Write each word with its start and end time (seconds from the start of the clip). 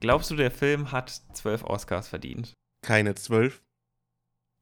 Glaubst 0.00 0.30
du, 0.30 0.36
der 0.36 0.50
Film 0.50 0.92
hat 0.92 1.10
zwölf 1.32 1.64
Oscars 1.64 2.08
verdient? 2.08 2.54
Keine 2.82 3.14
zwölf. 3.14 3.62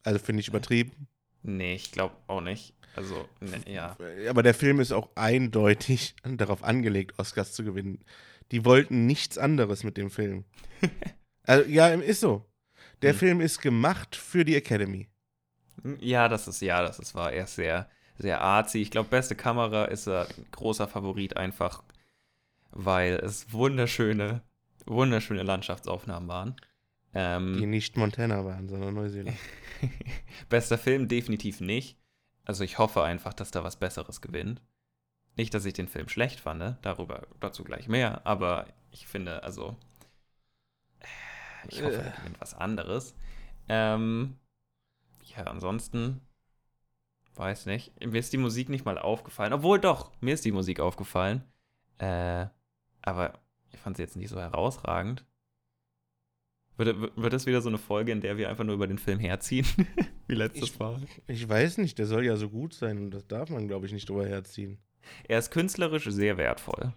Also 0.03 0.19
finde 0.19 0.41
ich 0.41 0.49
übertrieben. 0.49 1.09
Nee, 1.43 1.75
ich 1.75 1.93
glaube 1.93 2.17
auch 2.27 2.41
nicht. 2.41 2.75
Also, 2.97 3.29
ne, 3.41 3.61
ja. 3.67 3.96
Aber 4.29 4.43
der 4.43 4.54
Film 4.54 4.80
ist 4.80 4.93
auch 4.93 5.11
eindeutig 5.14 6.17
darauf 6.25 6.64
angelegt, 6.64 7.19
Oscars 7.19 7.53
zu 7.53 7.64
gewinnen. 7.64 8.04
Die 8.53 8.64
wollten 8.64 9.07
nichts 9.07 9.37
anderes 9.37 9.85
mit 9.85 9.96
dem 9.96 10.11
Film. 10.11 10.45
also, 11.43 11.68
ja, 11.68 11.89
ist 11.89 12.21
so. 12.21 12.46
Der 13.03 13.12
hm. 13.12 13.18
Film 13.18 13.41
ist 13.41 13.61
gemacht 13.61 14.16
für 14.16 14.45
die 14.45 14.57
Academy. 14.57 15.09
Ja, 16.00 16.29
das 16.29 16.48
ist, 16.48 16.62
ja, 16.62 16.82
das 16.82 16.98
ist, 16.98 17.14
war 17.14 17.32
erst 17.32 17.57
sehr, 17.57 17.91
sehr 18.18 18.41
artsy. 18.41 18.79
Ich 18.79 18.91
glaube, 18.91 19.11
beste 19.11 19.34
Kamera 19.34 19.84
ist 19.84 20.09
ein 20.09 20.27
großer 20.53 20.89
Favorit 20.89 21.37
einfach, 21.37 21.82
weil 22.71 23.14
es 23.16 23.53
wunderschöne, 23.53 24.43
wunderschöne 24.87 25.43
Landschaftsaufnahmen 25.43 26.29
waren. 26.29 26.57
Ähm, 27.14 27.57
die 27.58 27.67
nicht 27.67 27.96
Montana 27.96 28.45
waren, 28.45 28.68
sondern 28.68 28.95
Neuseeland. 28.95 29.36
bester 30.49 30.79
Film 30.79 31.09
definitiv 31.09 31.61
nicht. 31.61 31.99
Also 32.45 32.62
ich 32.64 32.78
hoffe 32.78 33.03
einfach, 33.03 33.34
dass 33.34 33.50
da 33.50 33.64
was 33.64 33.78
Besseres 33.78 34.20
gewinnt. 34.20 34.62
Nicht, 35.36 35.53
dass 35.53 35.64
ich 35.64 35.75
den 35.75 35.89
Film 35.89 36.09
schlecht 36.09 36.41
fand, 36.41 36.61
ne? 36.61 36.78
darüber 36.83 37.27
dazu 37.41 37.64
gleich 37.64 37.89
mehr, 37.89 38.27
aber 38.27 38.67
ich 38.91 39.06
finde, 39.06 39.42
also 39.42 39.77
ich 41.69 41.83
hoffe, 41.83 42.03
er 42.03 42.11
gewinnt 42.12 42.41
was 42.41 42.55
anderes. 42.55 43.14
Ähm, 43.69 44.37
ja, 45.25 45.45
ansonsten 45.45 46.20
weiß 47.34 47.67
nicht. 47.67 47.92
Mir 48.05 48.19
ist 48.19 48.33
die 48.33 48.39
Musik 48.39 48.69
nicht 48.69 48.84
mal 48.84 48.98
aufgefallen. 48.98 49.53
Obwohl 49.53 49.78
doch, 49.78 50.12
mir 50.20 50.34
ist 50.34 50.45
die 50.45 50.53
Musik 50.53 50.81
aufgefallen. 50.81 51.45
Äh, 51.98 52.47
aber 53.03 53.39
ich 53.77 53.83
fand 53.83 53.97
sie 53.97 54.03
jetzt 54.03 54.16
nicht 54.16 54.30
so 54.30 54.41
herausragend. 54.41 55.25
Wird, 56.78 57.17
wird 57.17 57.33
das 57.33 57.47
wieder 57.47 57.62
so 57.62 57.69
eine 57.69 57.78
Folge, 57.78 58.12
in 58.12 58.20
der 58.20 58.36
wir 58.36 58.50
einfach 58.50 58.64
nur 58.64 58.75
über 58.75 58.86
den 58.86 58.98
Film 58.98 59.19
herziehen? 59.19 59.67
Wie 60.28 60.34
letztes 60.34 60.70
ich, 60.70 60.78
Mal. 60.78 61.01
Ich 61.27 61.48
weiß 61.48 61.78
nicht, 61.78 61.98
der 61.98 62.06
soll 62.06 62.25
ja 62.25 62.36
so 62.36 62.51
gut 62.51 62.75
sein 62.75 62.98
und 62.98 63.11
das 63.12 63.27
darf 63.27 63.48
man, 63.51 63.69
glaube 63.69 63.86
ich, 63.86 63.92
nicht 63.92 64.09
drüber 64.09 64.27
herziehen. 64.27 64.78
Er 65.28 65.39
ist 65.39 65.51
künstlerisch 65.51 66.06
sehr 66.06 66.36
wertvoll. 66.36 66.92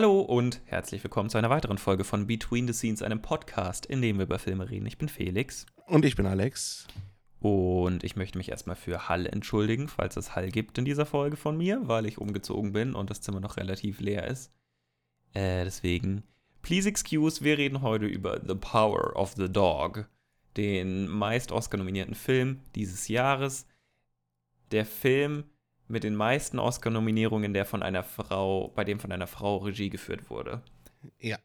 Hallo 0.00 0.22
und 0.22 0.62
herzlich 0.64 1.04
willkommen 1.04 1.28
zu 1.28 1.36
einer 1.36 1.50
weiteren 1.50 1.76
Folge 1.76 2.04
von 2.04 2.26
Between 2.26 2.66
the 2.66 2.72
Scenes, 2.72 3.02
einem 3.02 3.20
Podcast, 3.20 3.84
in 3.84 4.00
dem 4.00 4.16
wir 4.16 4.22
über 4.22 4.38
Filme 4.38 4.70
reden. 4.70 4.86
Ich 4.86 4.96
bin 4.96 5.10
Felix. 5.10 5.66
Und 5.84 6.06
ich 6.06 6.16
bin 6.16 6.24
Alex. 6.24 6.86
Und 7.38 8.02
ich 8.02 8.16
möchte 8.16 8.38
mich 8.38 8.48
erstmal 8.48 8.76
für 8.76 9.10
Hall 9.10 9.26
entschuldigen, 9.26 9.88
falls 9.88 10.16
es 10.16 10.34
Hall 10.34 10.48
gibt 10.50 10.78
in 10.78 10.86
dieser 10.86 11.04
Folge 11.04 11.36
von 11.36 11.58
mir, 11.58 11.82
weil 11.86 12.06
ich 12.06 12.16
umgezogen 12.16 12.72
bin 12.72 12.94
und 12.94 13.10
das 13.10 13.20
Zimmer 13.20 13.40
noch 13.40 13.58
relativ 13.58 14.00
leer 14.00 14.26
ist. 14.26 14.50
Äh, 15.34 15.64
deswegen, 15.64 16.22
please 16.62 16.88
excuse, 16.88 17.44
wir 17.44 17.58
reden 17.58 17.82
heute 17.82 18.06
über 18.06 18.40
The 18.42 18.54
Power 18.54 19.14
of 19.16 19.34
the 19.36 19.52
Dog, 19.52 20.08
den 20.56 21.08
meist 21.08 21.52
Oscar-nominierten 21.52 22.14
Film 22.14 22.60
dieses 22.74 23.08
Jahres. 23.08 23.66
Der 24.70 24.86
Film 24.86 25.44
mit 25.90 26.04
den 26.04 26.14
meisten 26.14 26.58
Oscar-Nominierungen, 26.58 27.52
der 27.52 27.66
von 27.66 27.82
einer 27.82 28.04
Frau, 28.04 28.68
bei 28.68 28.84
dem 28.84 29.00
von 29.00 29.10
einer 29.10 29.26
Frau 29.26 29.58
Regie 29.58 29.90
geführt 29.90 30.30
wurde. 30.30 30.62
Ja. 31.18 31.38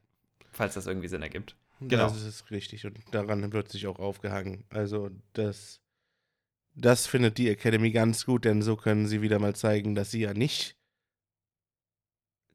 Falls 0.51 0.75
das 0.75 0.85
irgendwie 0.85 1.07
Sinn 1.07 1.23
ergibt. 1.23 1.55
Genau. 1.81 2.03
Das 2.03 2.21
ist 2.21 2.49
richtig 2.51 2.85
und 2.85 2.97
daran 3.11 3.51
wird 3.51 3.69
sich 3.69 3.87
auch 3.87 3.99
aufgehangen. 3.99 4.63
Also 4.69 5.09
das, 5.33 5.81
das 6.73 7.07
findet 7.07 7.37
die 7.37 7.49
Academy 7.49 7.91
ganz 7.91 8.25
gut, 8.25 8.45
denn 8.45 8.61
so 8.61 8.77
können 8.77 9.07
sie 9.07 9.21
wieder 9.21 9.39
mal 9.39 9.55
zeigen, 9.55 9.95
dass 9.95 10.11
sie 10.11 10.21
ja 10.21 10.33
nicht 10.33 10.77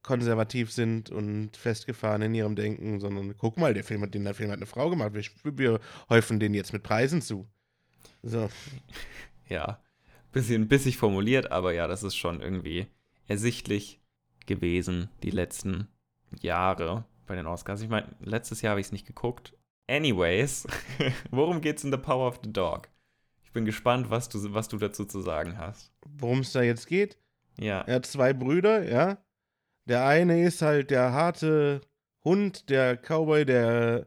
konservativ 0.02 0.72
sind 0.72 1.10
und 1.10 1.56
festgefahren 1.56 2.22
in 2.22 2.34
ihrem 2.34 2.56
Denken, 2.56 3.00
sondern 3.00 3.36
guck 3.36 3.58
mal, 3.58 3.74
der 3.74 3.84
Film 3.84 4.00
hat, 4.00 4.14
den 4.14 4.24
der 4.24 4.34
Film 4.34 4.50
hat 4.50 4.56
eine 4.56 4.66
Frau 4.66 4.88
gemacht. 4.88 5.12
Wir, 5.12 5.24
wir 5.58 5.80
häufen 6.08 6.40
den 6.40 6.54
jetzt 6.54 6.72
mit 6.72 6.82
Preisen 6.82 7.20
zu. 7.20 7.46
So. 8.22 8.48
Ja 9.48 9.82
bisschen 10.32 10.68
bissig 10.68 10.96
formuliert, 10.96 11.50
aber 11.50 11.72
ja, 11.72 11.86
das 11.86 12.02
ist 12.02 12.16
schon 12.16 12.40
irgendwie 12.40 12.86
ersichtlich 13.26 14.00
gewesen, 14.46 15.08
die 15.22 15.30
letzten 15.30 15.88
Jahre 16.40 17.04
bei 17.26 17.36
den 17.36 17.46
Oscars. 17.46 17.82
Ich 17.82 17.88
meine, 17.88 18.08
letztes 18.20 18.62
Jahr 18.62 18.72
habe 18.72 18.80
ich 18.80 18.88
es 18.88 18.92
nicht 18.92 19.06
geguckt. 19.06 19.56
Anyways, 19.88 20.66
worum 21.30 21.60
geht 21.60 21.78
es 21.78 21.84
in 21.84 21.92
The 21.92 21.98
Power 21.98 22.28
of 22.28 22.40
the 22.42 22.52
Dog? 22.52 22.88
Ich 23.44 23.52
bin 23.52 23.64
gespannt, 23.64 24.10
was 24.10 24.28
du, 24.28 24.54
was 24.54 24.68
du 24.68 24.78
dazu 24.78 25.04
zu 25.04 25.20
sagen 25.20 25.58
hast. 25.58 25.92
Worum 26.18 26.40
es 26.40 26.52
da 26.52 26.62
jetzt 26.62 26.86
geht? 26.86 27.18
Ja. 27.58 27.80
Er 27.82 27.96
hat 27.96 28.06
zwei 28.06 28.32
Brüder, 28.32 28.88
ja. 28.88 29.18
Der 29.86 30.06
eine 30.06 30.44
ist 30.44 30.62
halt 30.62 30.90
der 30.90 31.12
harte 31.12 31.80
Hund, 32.24 32.70
der 32.70 32.96
Cowboy, 32.96 33.44
der 33.44 34.06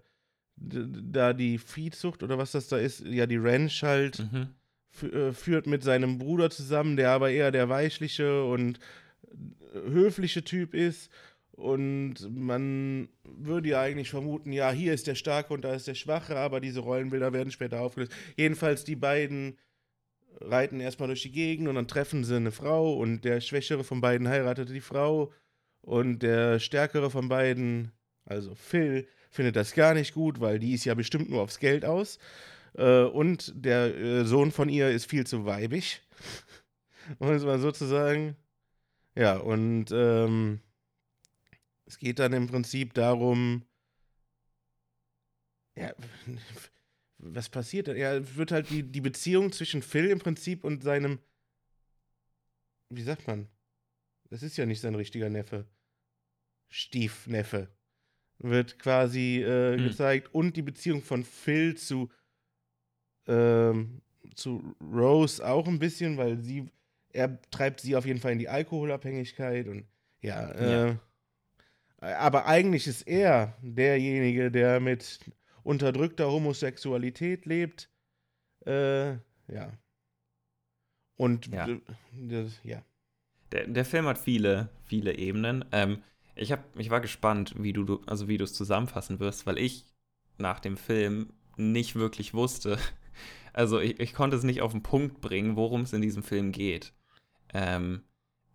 da 0.56 1.34
die 1.34 1.58
Viehzucht 1.58 2.24
oder 2.24 2.38
was 2.38 2.52
das 2.52 2.70
da 2.70 2.78
ist, 2.78 3.02
ja, 3.02 3.26
die 3.26 3.38
Ranch 3.38 3.84
halt. 3.84 4.20
Mhm 4.20 4.56
führt 4.94 5.68
mit 5.68 5.84
seinem 5.84 6.20
Bruder 6.20 6.50
zusammen, 6.50 6.98
der 6.98 7.10
aber 7.10 7.32
eher 7.32 7.52
der 7.52 7.68
weichliche 7.68 8.44
und 8.46 8.80
äh, 9.74 9.90
höfliche 9.90 10.44
Typ 10.44 10.74
ist. 10.74 11.12
Und 11.52 12.16
man 12.36 13.10
würde 13.24 13.70
ja 13.70 13.82
eigentlich 13.82 14.10
vermuten, 14.10 14.52
ja, 14.52 14.72
hier 14.72 14.94
ist 14.94 15.06
der 15.06 15.16
Starke 15.16 15.54
und 15.54 15.64
da 15.64 15.74
ist 15.74 15.88
der 15.88 15.96
Schwache, 15.96 16.36
aber 16.36 16.60
diese 16.60 16.80
Rollenbilder 16.80 17.32
werden 17.32 17.52
später 17.52 17.82
aufgelöst. 17.82 18.12
Jedenfalls 18.36 18.84
die 18.84 18.96
beiden 18.96 19.58
reiten 20.42 20.80
erstmal 20.80 21.08
durch 21.08 21.22
die 21.22 21.32
Gegend 21.32 21.68
und 21.68 21.76
dann 21.76 21.88
treffen 21.88 22.24
sie 22.24 22.36
eine 22.36 22.52
Frau 22.52 22.94
und 22.94 23.24
der 23.24 23.40
Schwächere 23.40 23.84
von 23.84 24.02
beiden 24.02 24.28
heiratet 24.28 24.70
die 24.70 24.82
Frau 24.82 25.32
und 25.82 26.24
der 26.24 26.60
Stärkere 26.60 27.12
von 27.12 27.30
beiden, 27.30 27.92
also 28.26 28.56
Phil, 28.56 29.08
findet 29.30 29.56
das 29.56 29.74
gar 29.74 29.94
nicht 29.94 30.14
gut, 30.14 30.40
weil 30.40 30.60
die 30.60 30.74
ist 30.74 30.86
ja 30.86 30.94
bestimmt 30.94 31.30
nur 31.30 31.42
aufs 31.42 31.60
Geld 31.60 31.86
aus. 31.86 32.20
Äh, 32.76 33.04
und 33.04 33.54
der 33.56 33.96
äh, 33.96 34.26
Sohn 34.26 34.52
von 34.52 34.70
ihr 34.70 34.90
ist 34.90 35.10
viel 35.10 35.26
zu 35.26 35.46
weibig. 35.46 36.02
um 37.20 37.30
es 37.30 37.44
mal 37.44 37.60
so 37.60 37.72
zu 37.72 37.86
sagen. 37.86 38.36
Ja, 39.16 39.38
und 39.38 39.92
ähm, 39.92 40.60
es 41.86 42.00
geht 42.00 42.20
dann 42.20 42.34
im 42.34 42.48
Prinzip 42.48 42.94
darum, 42.94 43.64
ja, 45.76 45.94
was 47.18 47.50
passiert? 47.50 47.88
Ja, 47.88 48.36
wird 48.36 48.52
halt 48.52 48.70
die, 48.70 48.84
die 48.84 49.02
Beziehung 49.02 49.52
zwischen 49.52 49.82
Phil 49.82 50.10
im 50.10 50.20
Prinzip 50.20 50.64
und 50.64 50.84
seinem, 50.84 51.20
wie 52.90 53.04
sagt 53.04 53.28
man? 53.28 53.48
Das 54.30 54.42
ist 54.42 54.58
ja 54.58 54.66
nicht 54.66 54.82
sein 54.82 54.96
richtiger 54.96 55.30
Neffe. 55.30 55.68
Stiefneffe. 56.70 57.70
Wird 58.40 58.80
quasi 58.80 59.44
äh, 59.44 59.78
hm. 59.78 59.88
gezeigt. 59.90 60.34
Und 60.34 60.58
die 60.58 60.64
Beziehung 60.64 61.04
von 61.04 61.24
Phil 61.24 61.76
zu 61.76 62.12
ähm, 63.28 64.02
zu 64.36 64.76
Rose 64.82 65.46
auch 65.46 65.68
ein 65.68 65.80
bisschen, 65.80 66.18
weil 66.18 66.42
sie, 66.42 66.70
er 67.12 67.40
treibt 67.52 67.82
sie 67.82 67.96
auf 67.96 68.06
jeden 68.06 68.20
Fall 68.20 68.34
in 68.34 68.40
die 68.40 68.50
Alkoholabhängigkeit 68.50 69.68
und 69.68 69.86
ja, 70.22 70.52
äh, 70.52 70.88
ja. 70.88 70.98
aber 72.02 72.46
eigentlich 72.46 72.88
ist 72.88 73.04
er 73.04 73.58
derjenige, 73.62 74.52
der 74.52 74.80
mit 74.80 75.20
unterdrückter 75.64 76.32
Homosexualität 76.32 77.46
lebt. 77.46 77.90
Äh, 78.66 79.14
ja. 79.48 79.72
Und 81.16 81.48
ja. 81.48 81.68
Das, 82.14 82.60
ja. 82.64 82.84
Der, 83.52 83.68
der 83.68 83.86
Film 83.86 84.08
hat 84.08 84.18
viele, 84.18 84.70
viele 84.84 85.18
Ebenen. 85.18 85.66
Ähm, 85.72 86.02
ich, 86.36 86.52
hab, 86.52 86.78
ich 86.78 86.90
war 86.90 87.02
gespannt, 87.02 87.56
wie 87.58 87.74
du, 87.74 88.02
also 88.08 88.28
wie 88.28 88.38
du 88.38 88.44
es 88.44 88.54
zusammenfassen 88.54 89.20
wirst, 89.20 89.46
weil 89.46 89.58
ich 89.58 89.86
nach 90.38 90.60
dem 90.60 90.78
Film 90.78 91.34
nicht 91.56 91.96
wirklich 91.96 92.34
wusste, 92.34 92.78
also 93.54 93.80
ich, 93.80 94.00
ich 94.00 94.14
konnte 94.14 94.36
es 94.36 94.44
nicht 94.44 94.62
auf 94.62 94.72
den 94.72 94.84
Punkt 94.84 95.22
bringen, 95.22 95.56
worum 95.56 95.82
es 95.82 95.94
in 95.94 96.02
diesem 96.02 96.24
Film 96.24 96.52
geht. 96.52 96.94
Ähm, 97.54 98.04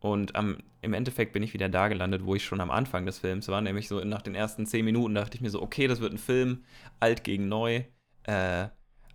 und 0.01 0.37
am, 0.37 0.59
im 0.81 0.93
Endeffekt 0.93 1.33
bin 1.33 1.43
ich 1.43 1.55
wieder 1.55 1.69
da 1.69 1.89
gelandet, 1.89 2.25
wo 2.25 2.35
ich 2.35 2.45
schon 2.45 2.61
am 2.61 2.71
Anfang 2.71 3.07
des 3.07 3.19
Films 3.19 3.49
war, 3.49 3.61
nämlich 3.61 3.89
so 3.89 4.01
nach 4.01 4.23
den 4.23 4.35
ersten 4.35 4.67
zehn 4.67 4.85
Minuten 4.85 5.15
dachte 5.15 5.37
ich 5.37 5.41
mir 5.41 5.51
so, 5.51 5.63
okay, 5.63 5.89
das 5.89 6.01
wird 6.01 6.13
ein 6.13 6.19
Film, 6.19 6.65
alt 7.01 7.25
gegen 7.25 7.49
neu, 7.49 7.83
äh, 8.25 8.69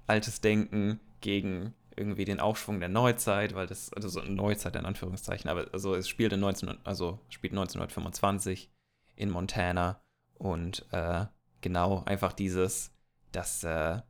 altes 0.07 0.41
Denken 0.41 0.99
gegen 1.21 1.73
irgendwie 1.95 2.25
den 2.25 2.39
Aufschwung 2.39 2.79
der 2.79 2.89
Neuzeit, 2.89 3.55
weil 3.55 3.67
das, 3.67 3.93
also 3.93 4.09
so 4.09 4.21
Neuzeit 4.21 4.75
in 4.75 4.85
Anführungszeichen, 4.85 5.49
aber 5.49 5.67
also 5.71 5.95
es 5.95 6.09
spielt 6.09 6.33
in 6.33 6.39
19, 6.39 6.77
also 6.83 7.19
spielt 7.29 7.53
1925 7.53 8.69
in 9.15 9.29
Montana 9.29 10.01
und 10.33 10.85
äh, 10.91 11.25
genau 11.61 12.03
einfach 12.05 12.33
dieses, 12.33 12.91
dass 13.31 13.63
äh, 13.63 14.01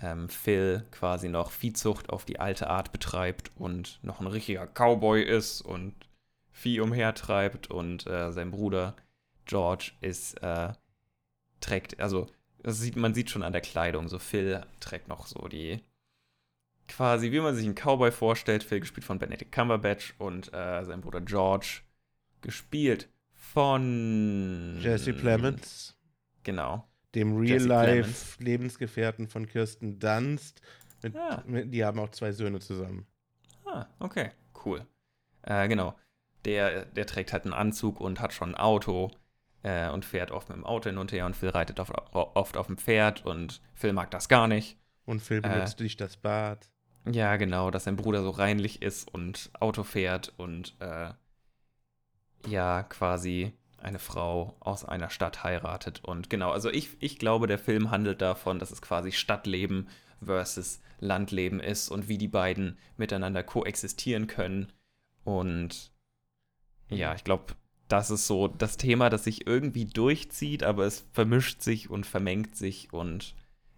ähm, 0.00 0.28
Phil 0.28 0.84
quasi 0.90 1.28
noch 1.28 1.50
Viehzucht 1.50 2.10
auf 2.10 2.24
die 2.24 2.40
alte 2.40 2.68
Art 2.68 2.92
betreibt 2.92 3.50
und 3.56 3.98
noch 4.02 4.20
ein 4.20 4.26
richtiger 4.26 4.66
Cowboy 4.66 5.22
ist 5.22 5.62
und 5.62 5.94
Vieh 6.52 6.80
umhertreibt 6.80 7.70
und 7.70 8.06
äh, 8.06 8.32
sein 8.32 8.50
Bruder 8.50 8.96
George 9.44 9.92
ist, 10.00 10.42
äh, 10.42 10.72
trägt, 11.60 12.00
also 12.00 12.26
das 12.62 12.80
sieht, 12.80 12.96
man 12.96 13.14
sieht 13.14 13.30
schon 13.30 13.42
an 13.42 13.52
der 13.52 13.60
Kleidung, 13.60 14.08
so 14.08 14.18
Phil 14.18 14.64
trägt 14.80 15.08
noch 15.08 15.26
so 15.26 15.48
die, 15.48 15.80
quasi, 16.88 17.32
wie 17.32 17.40
man 17.40 17.54
sich 17.54 17.64
einen 17.64 17.74
Cowboy 17.74 18.10
vorstellt. 18.10 18.62
Phil 18.62 18.80
gespielt 18.80 19.04
von 19.04 19.18
Benedict 19.18 19.52
Cumberbatch 19.52 20.14
und 20.18 20.52
äh, 20.52 20.84
sein 20.84 21.00
Bruder 21.00 21.20
George 21.20 21.80
gespielt 22.42 23.08
von 23.34 24.78
Jesse 24.80 25.12
Plemons. 25.12 25.96
Genau. 26.42 26.86
Dem 27.16 27.36
Real-Life-Lebensgefährten 27.36 29.26
von 29.26 29.48
Kirsten 29.48 29.98
Dunst. 29.98 30.60
Mit, 31.02 31.16
ah. 31.16 31.42
mit, 31.46 31.72
die 31.72 31.84
haben 31.84 31.98
auch 31.98 32.10
zwei 32.10 32.30
Söhne 32.30 32.60
zusammen. 32.60 33.06
Ah, 33.64 33.86
okay, 33.98 34.30
cool. 34.64 34.86
Äh, 35.42 35.66
genau. 35.66 35.94
Der, 36.44 36.84
der 36.84 37.06
trägt 37.06 37.32
halt 37.32 37.44
einen 37.44 37.54
Anzug 37.54 38.00
und 38.00 38.20
hat 38.20 38.32
schon 38.32 38.50
ein 38.50 38.60
Auto 38.60 39.10
äh, 39.62 39.88
und 39.88 40.04
fährt 40.04 40.30
oft 40.30 40.48
mit 40.48 40.58
dem 40.58 40.66
Auto 40.66 40.90
hin 40.90 40.98
und 40.98 41.10
her 41.10 41.26
und 41.26 41.34
Phil 41.34 41.48
reitet 41.48 41.80
auf, 41.80 41.90
oft 42.12 42.56
auf 42.56 42.66
dem 42.66 42.76
Pferd 42.76 43.24
und 43.24 43.60
Phil 43.74 43.92
mag 43.92 44.10
das 44.10 44.28
gar 44.28 44.46
nicht. 44.46 44.78
Und 45.06 45.20
Phil 45.22 45.40
benutzt 45.40 45.80
äh, 45.80 45.84
nicht 45.84 46.00
das 46.00 46.16
Bad. 46.16 46.68
Ja, 47.10 47.36
genau, 47.36 47.70
dass 47.70 47.84
sein 47.84 47.96
Bruder 47.96 48.22
so 48.22 48.30
reinlich 48.30 48.82
ist 48.82 49.12
und 49.12 49.50
Auto 49.58 49.84
fährt 49.84 50.32
und 50.36 50.76
äh, 50.80 51.10
ja, 52.46 52.82
quasi 52.82 53.54
eine 53.78 53.98
Frau 53.98 54.56
aus 54.60 54.84
einer 54.84 55.10
Stadt 55.10 55.44
heiratet. 55.44 56.04
Und 56.04 56.30
genau, 56.30 56.50
also 56.50 56.70
ich, 56.70 56.96
ich 57.00 57.18
glaube, 57.18 57.46
der 57.46 57.58
Film 57.58 57.90
handelt 57.90 58.20
davon, 58.22 58.58
dass 58.58 58.70
es 58.70 58.82
quasi 58.82 59.12
Stadtleben 59.12 59.88
versus 60.24 60.80
Landleben 60.98 61.60
ist 61.60 61.90
und 61.90 62.08
wie 62.08 62.18
die 62.18 62.28
beiden 62.28 62.78
miteinander 62.96 63.42
koexistieren 63.42 64.26
können. 64.26 64.72
Und 65.24 65.92
ja, 66.88 67.14
ich 67.14 67.24
glaube, 67.24 67.54
das 67.88 68.10
ist 68.10 68.26
so 68.26 68.48
das 68.48 68.76
Thema, 68.76 69.10
das 69.10 69.24
sich 69.24 69.46
irgendwie 69.46 69.84
durchzieht, 69.84 70.62
aber 70.62 70.84
es 70.86 71.06
vermischt 71.12 71.62
sich 71.62 71.90
und 71.90 72.06
vermengt 72.06 72.56
sich 72.56 72.92
und 72.92 73.34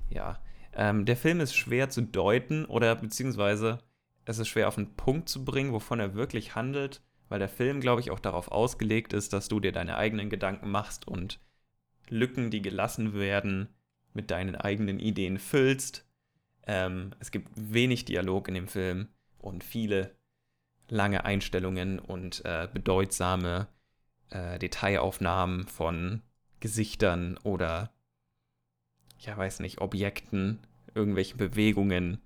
ja. 0.09 0.41
Ähm, 0.75 1.07
der 1.07 1.17
Film 1.17 1.41
ist 1.41 1.55
schwer 1.55 1.91
zu 1.91 2.03
deuten 2.03 2.65
oder 2.65 2.95
beziehungsweise 2.95 3.79
es 4.25 4.39
ist 4.39 4.49
schwer 4.49 4.69
auf 4.69 4.77
den 4.77 4.95
Punkt 4.95 5.29
zu 5.29 5.45
bringen, 5.45 5.73
wovon 5.73 6.01
er 6.01 6.15
wirklich 6.15 6.55
handelt, 6.55 7.03
weil 7.29 7.39
der 7.39 7.49
Film, 7.49 7.81
glaube 7.81 8.01
ich, 8.01 8.11
auch 8.11 8.21
darauf 8.21 8.51
ausgelegt 8.51 9.13
ist, 9.13 9.33
dass 9.33 9.49
du 9.49 9.61
dir 9.61 9.73
deine 9.73 9.97
eigenen 9.97 10.31
Gedanken 10.31 10.71
machst 10.71 11.07
und 11.07 11.41
Lücken, 12.09 12.51
die 12.51 12.63
gelassen 12.63 13.15
werden, 13.15 13.69
mit 14.15 14.31
deinen 14.31 14.57
eigenen 14.57 14.99
Ideen 14.99 15.39
füllst. 15.39 16.07
Ähm, 16.67 17.13
es 17.21 17.31
gibt 17.31 17.51
wenig 17.55 18.05
Dialog 18.05 18.49
in 18.49 18.55
dem 18.55 18.69
Film 18.69 19.09
und 19.39 19.63
viele 19.63 20.17
lange 20.89 21.25
Einstellungen 21.25 21.99
und 21.99 22.45
äh, 22.45 22.69
bedeutsame 22.73 23.69
äh, 24.31 24.59
Detailaufnahmen 24.59 25.67
von 25.67 26.23
Gesichtern 26.61 27.39
oder, 27.45 27.93
ja, 29.19 29.37
weiß 29.37 29.61
nicht, 29.61 29.81
Objekten, 29.81 30.61
irgendwelchen 30.95 31.39
Bewegungen, 31.39 32.21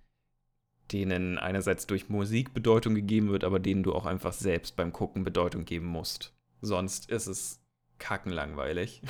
denen 0.92 1.38
einerseits 1.38 1.86
durch 1.86 2.08
Musik 2.08 2.52
Bedeutung 2.54 2.94
gegeben 2.94 3.30
wird, 3.30 3.44
aber 3.44 3.58
denen 3.58 3.82
du 3.82 3.92
auch 3.94 4.06
einfach 4.06 4.32
selbst 4.32 4.76
beim 4.76 4.92
Gucken 4.92 5.24
Bedeutung 5.24 5.64
geben 5.64 5.86
musst. 5.86 6.34
Sonst 6.60 7.10
ist 7.10 7.26
es 7.26 7.60
kackenlangweilig. 7.98 9.02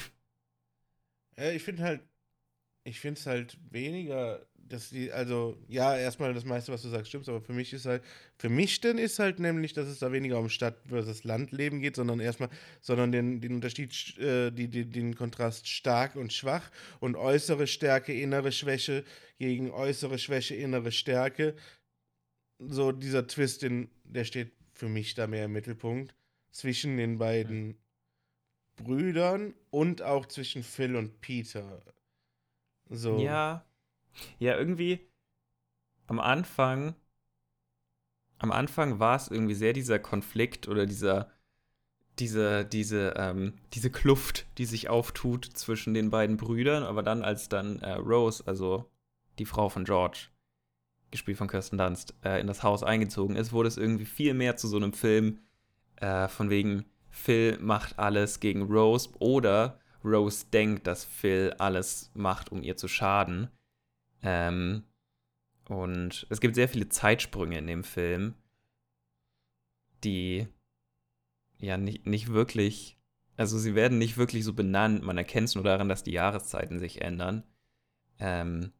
Ja, 1.36 1.50
ich 1.50 1.62
finde 1.62 1.82
halt, 1.82 2.02
ich 2.84 3.00
finde 3.00 3.18
es 3.18 3.26
halt 3.26 3.58
weniger 3.70 4.46
dass 4.72 4.90
die, 4.90 5.12
also, 5.12 5.56
ja, 5.68 5.96
erstmal 5.96 6.32
das 6.32 6.44
meiste, 6.44 6.72
was 6.72 6.82
du 6.82 6.88
sagst, 6.88 7.08
stimmt, 7.08 7.28
aber 7.28 7.40
für 7.40 7.52
mich 7.52 7.72
ist 7.72 7.84
halt, 7.86 8.02
für 8.38 8.48
mich 8.48 8.80
denn 8.80 8.98
ist 8.98 9.18
halt 9.18 9.38
nämlich, 9.38 9.74
dass 9.74 9.86
es 9.86 9.98
da 9.98 10.12
weniger 10.12 10.38
um 10.38 10.48
Stadt 10.48 10.76
versus 10.88 11.24
Landleben 11.24 11.80
geht, 11.80 11.96
sondern 11.96 12.20
erstmal, 12.20 12.48
sondern 12.80 13.12
den, 13.12 13.40
den 13.40 13.54
Unterschied, 13.54 14.18
äh, 14.18 14.50
die, 14.50 14.68
die, 14.68 14.86
den 14.86 15.14
Kontrast 15.14 15.68
stark 15.68 16.16
und 16.16 16.32
schwach 16.32 16.70
und 17.00 17.16
äußere 17.16 17.66
Stärke, 17.66 18.14
innere 18.14 18.52
Schwäche 18.52 19.04
gegen 19.38 19.70
äußere 19.70 20.18
Schwäche, 20.18 20.54
innere 20.54 20.92
Stärke. 20.92 21.54
So 22.58 22.92
dieser 22.92 23.26
Twist, 23.26 23.62
den, 23.62 23.90
der 24.04 24.24
steht 24.24 24.52
für 24.72 24.88
mich 24.88 25.14
da 25.14 25.26
mehr 25.26 25.44
im 25.44 25.52
Mittelpunkt 25.52 26.14
zwischen 26.50 26.96
den 26.96 27.18
beiden. 27.18 27.76
Brüdern 28.76 29.54
und 29.70 30.00
auch 30.00 30.26
zwischen 30.26 30.62
Phil 30.62 30.96
und 30.96 31.20
Peter. 31.20 31.82
So. 32.88 33.18
Ja, 33.18 33.64
ja, 34.38 34.56
irgendwie 34.56 35.00
am 36.06 36.20
Anfang, 36.20 36.94
am 38.38 38.52
Anfang 38.52 38.98
war 38.98 39.16
es 39.16 39.28
irgendwie 39.28 39.54
sehr 39.54 39.72
dieser 39.72 39.98
Konflikt 39.98 40.68
oder 40.68 40.86
dieser, 40.86 41.30
diese, 42.18 42.64
diese, 42.64 43.14
ähm, 43.16 43.54
diese 43.72 43.90
Kluft, 43.90 44.46
die 44.58 44.66
sich 44.66 44.88
auftut 44.88 45.44
zwischen 45.44 45.94
den 45.94 46.10
beiden 46.10 46.36
Brüdern, 46.36 46.82
aber 46.82 47.02
dann, 47.02 47.22
als 47.22 47.48
dann 47.48 47.78
äh, 47.80 47.92
Rose, 47.94 48.42
also 48.46 48.90
die 49.38 49.46
Frau 49.46 49.68
von 49.68 49.84
George, 49.84 50.28
gespielt 51.10 51.38
von 51.38 51.48
Kirsten 51.48 51.78
Dunst, 51.78 52.14
äh, 52.24 52.40
in 52.40 52.46
das 52.46 52.62
Haus 52.62 52.82
eingezogen 52.82 53.36
ist, 53.36 53.52
wurde 53.52 53.68
es 53.68 53.76
irgendwie 53.76 54.04
viel 54.04 54.34
mehr 54.34 54.56
zu 54.56 54.68
so 54.68 54.76
einem 54.76 54.92
Film 54.92 55.40
äh, 55.96 56.28
von 56.28 56.50
wegen 56.50 56.84
Phil 57.08 57.58
macht 57.60 57.98
alles 57.98 58.40
gegen 58.40 58.62
Rose 58.62 59.10
oder 59.18 59.78
Rose 60.04 60.46
denkt, 60.52 60.86
dass 60.86 61.04
Phil 61.04 61.54
alles 61.58 62.10
macht, 62.14 62.50
um 62.50 62.62
ihr 62.62 62.76
zu 62.76 62.88
schaden. 62.88 63.50
Ähm, 64.22 64.84
und 65.68 66.26
es 66.30 66.40
gibt 66.40 66.54
sehr 66.54 66.68
viele 66.68 66.88
Zeitsprünge 66.88 67.58
in 67.58 67.66
dem 67.66 67.84
Film, 67.84 68.34
die 70.04 70.48
ja 71.58 71.76
nicht, 71.76 72.06
nicht 72.06 72.28
wirklich, 72.28 72.98
also 73.36 73.58
sie 73.58 73.74
werden 73.74 73.98
nicht 73.98 74.16
wirklich 74.16 74.44
so 74.44 74.52
benannt. 74.52 75.02
Man 75.02 75.18
erkennt 75.18 75.48
es 75.48 75.54
nur 75.54 75.64
daran, 75.64 75.88
dass 75.88 76.02
die 76.02 76.12
Jahreszeiten 76.12 76.78
sich 76.78 77.00
ändern. 77.00 77.44
Ähm, 78.18 78.72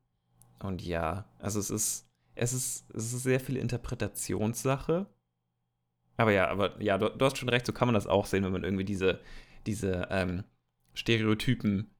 und 0.60 0.82
ja, 0.82 1.28
also 1.38 1.58
es 1.60 1.70
ist, 1.70 2.08
es 2.34 2.52
ist, 2.52 2.90
es 2.94 3.12
ist 3.12 3.22
sehr 3.22 3.40
viel 3.40 3.56
Interpretationssache. 3.56 5.06
Aber 6.16 6.32
ja, 6.32 6.48
aber 6.48 6.80
ja, 6.80 6.98
du, 6.98 7.08
du, 7.08 7.24
hast 7.24 7.38
schon 7.38 7.48
recht, 7.48 7.66
so 7.66 7.72
kann 7.72 7.88
man 7.88 7.94
das 7.94 8.06
auch 8.06 8.26
sehen, 8.26 8.44
wenn 8.44 8.52
man 8.52 8.64
irgendwie 8.64 8.84
diese, 8.84 9.20
diese 9.66 10.08
ähm, 10.10 10.44
Stereotypen 10.94 11.90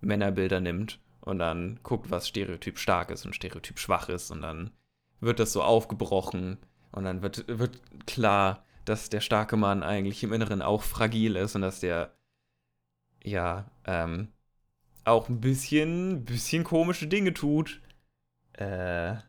Männerbilder 0.00 0.60
nimmt 0.60 1.01
und 1.22 1.38
dann 1.38 1.80
guckt, 1.82 2.10
was 2.10 2.28
Stereotyp 2.28 2.78
stark 2.78 3.10
ist 3.10 3.24
und 3.24 3.34
Stereotyp 3.34 3.78
schwach 3.78 4.08
ist 4.08 4.30
und 4.30 4.42
dann 4.42 4.72
wird 5.20 5.38
das 5.38 5.52
so 5.52 5.62
aufgebrochen 5.62 6.58
und 6.90 7.04
dann 7.04 7.22
wird, 7.22 7.46
wird 7.48 7.80
klar, 8.06 8.64
dass 8.84 9.08
der 9.08 9.20
starke 9.20 9.56
Mann 9.56 9.82
eigentlich 9.82 10.22
im 10.24 10.32
Inneren 10.32 10.62
auch 10.62 10.82
fragil 10.82 11.36
ist 11.36 11.54
und 11.54 11.62
dass 11.62 11.80
der 11.80 12.12
ja 13.24 13.70
ähm, 13.86 14.28
auch 15.04 15.28
ein 15.28 15.40
bisschen, 15.40 16.24
bisschen 16.24 16.64
komische 16.64 17.06
Dinge 17.06 17.34
tut. 17.34 17.80
Äh, 18.54 19.14
ja, 19.14 19.22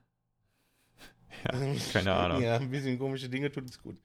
keine 1.94 2.14
Ahnung. 2.16 2.42
Ja, 2.42 2.58
ein 2.58 2.70
bisschen 2.70 2.98
komische 3.00 3.30
Dinge 3.30 3.52
tut 3.52 3.66
ist 3.66 3.82
gut. 3.82 3.98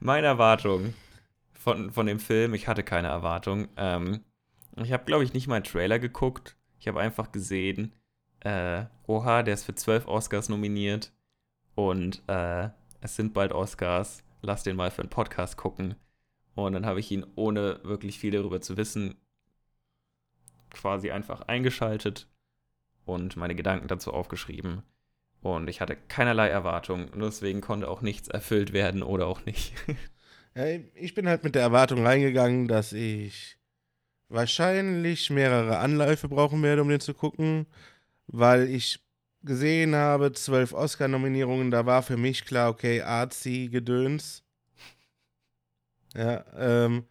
Meine 0.00 0.26
Erwartung 0.26 0.94
von, 1.52 1.90
von 1.92 2.06
dem 2.06 2.20
Film, 2.20 2.54
ich 2.54 2.68
hatte 2.68 2.82
keine 2.82 3.08
Erwartung. 3.08 3.68
Ähm, 3.76 4.24
ich 4.76 4.92
habe, 4.92 5.04
glaube 5.04 5.24
ich, 5.24 5.32
nicht 5.32 5.48
mal 5.48 5.56
einen 5.56 5.64
Trailer 5.64 5.98
geguckt. 5.98 6.56
Ich 6.86 6.88
habe 6.88 7.00
einfach 7.00 7.32
gesehen, 7.32 7.90
äh, 8.44 8.84
oha, 9.08 9.42
der 9.42 9.54
ist 9.54 9.64
für 9.64 9.74
zwölf 9.74 10.06
Oscars 10.06 10.48
nominiert 10.48 11.12
und 11.74 12.22
äh, 12.28 12.68
es 13.00 13.16
sind 13.16 13.34
bald 13.34 13.50
Oscars. 13.50 14.22
Lass 14.40 14.62
den 14.62 14.76
mal 14.76 14.92
für 14.92 15.02
einen 15.02 15.10
Podcast 15.10 15.56
gucken. 15.56 15.96
Und 16.54 16.74
dann 16.74 16.86
habe 16.86 17.00
ich 17.00 17.10
ihn, 17.10 17.26
ohne 17.34 17.80
wirklich 17.82 18.20
viel 18.20 18.30
darüber 18.30 18.60
zu 18.60 18.76
wissen, 18.76 19.16
quasi 20.70 21.10
einfach 21.10 21.40
eingeschaltet 21.48 22.28
und 23.04 23.36
meine 23.36 23.56
Gedanken 23.56 23.88
dazu 23.88 24.12
aufgeschrieben. 24.12 24.84
Und 25.40 25.68
ich 25.68 25.80
hatte 25.80 25.96
keinerlei 25.96 26.46
Erwartung 26.46 27.08
und 27.08 27.18
deswegen 27.18 27.62
konnte 27.62 27.88
auch 27.88 28.00
nichts 28.00 28.28
erfüllt 28.28 28.72
werden 28.72 29.02
oder 29.02 29.26
auch 29.26 29.44
nicht. 29.44 29.74
ich 30.94 31.14
bin 31.14 31.28
halt 31.28 31.42
mit 31.42 31.56
der 31.56 31.62
Erwartung 31.62 32.06
reingegangen, 32.06 32.68
dass 32.68 32.92
ich 32.92 33.58
wahrscheinlich 34.28 35.30
mehrere 35.30 35.78
Anläufe 35.78 36.28
brauchen 36.28 36.62
werde, 36.62 36.82
um 36.82 36.88
den 36.88 37.00
zu 37.00 37.14
gucken, 37.14 37.66
weil 38.26 38.68
ich 38.68 39.00
gesehen 39.42 39.94
habe, 39.94 40.32
zwölf 40.32 40.72
Oscar-Nominierungen, 40.72 41.70
da 41.70 41.86
war 41.86 42.02
für 42.02 42.16
mich 42.16 42.44
klar, 42.44 42.70
okay, 42.70 43.02
artsy 43.02 43.68
Gedöns. 43.70 44.42
Ja, 46.14 46.44
ähm, 46.56 47.04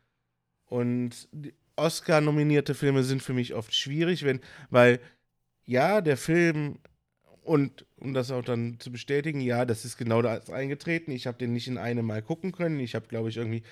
und 0.66 1.30
Oscar-nominierte 1.76 2.74
Filme 2.74 3.04
sind 3.04 3.22
für 3.22 3.34
mich 3.34 3.54
oft 3.54 3.74
schwierig, 3.74 4.24
wenn, 4.26 4.42
weil 4.70 5.00
ja, 5.66 6.02
der 6.02 6.18
Film 6.18 6.80
und 7.44 7.86
um 7.98 8.14
das 8.14 8.32
auch 8.32 8.44
dann 8.44 8.80
zu 8.80 8.92
bestätigen, 8.92 9.40
ja, 9.40 9.66
das 9.66 9.86
ist 9.86 9.98
genau 9.98 10.22
das 10.22 10.50
eingetreten. 10.50 11.12
Ich 11.12 11.28
habe 11.28 11.38
den 11.38 11.54
nicht 11.54 11.68
in 11.68 11.78
einem 11.78 12.06
Mal 12.06 12.24
gucken 12.24 12.52
können. 12.52 12.80
Ich 12.80 12.96
habe, 12.96 13.08
glaube 13.08 13.30
ich, 13.30 13.38
irgendwie 13.38 13.64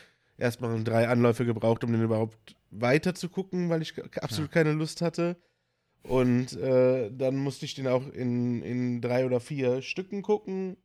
erstmal 0.43 0.83
drei 0.83 1.07
Anläufe 1.07 1.45
gebraucht, 1.45 1.83
um 1.83 1.91
den 1.91 2.03
überhaupt 2.03 2.55
weiter 2.69 3.15
zu 3.15 3.29
gucken, 3.29 3.69
weil 3.69 3.81
ich 3.81 3.93
absolut 4.21 4.53
ja. 4.53 4.61
keine 4.61 4.73
Lust 4.73 5.01
hatte. 5.01 5.37
Und 6.03 6.53
äh, 6.57 7.09
dann 7.11 7.37
musste 7.37 7.65
ich 7.65 7.75
den 7.75 7.87
auch 7.87 8.07
in, 8.09 8.61
in 8.61 9.01
drei 9.01 9.25
oder 9.25 9.39
vier 9.39 9.81
Stücken 9.81 10.21
gucken, 10.21 10.75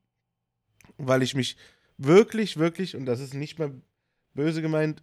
weil 0.97 1.23
ich 1.23 1.35
mich 1.35 1.57
wirklich, 1.97 2.57
wirklich, 2.57 2.95
und 2.95 3.05
das 3.05 3.19
ist 3.19 3.35
nicht 3.35 3.59
mal 3.59 3.75
böse 4.35 4.63
gemeint, 4.63 5.03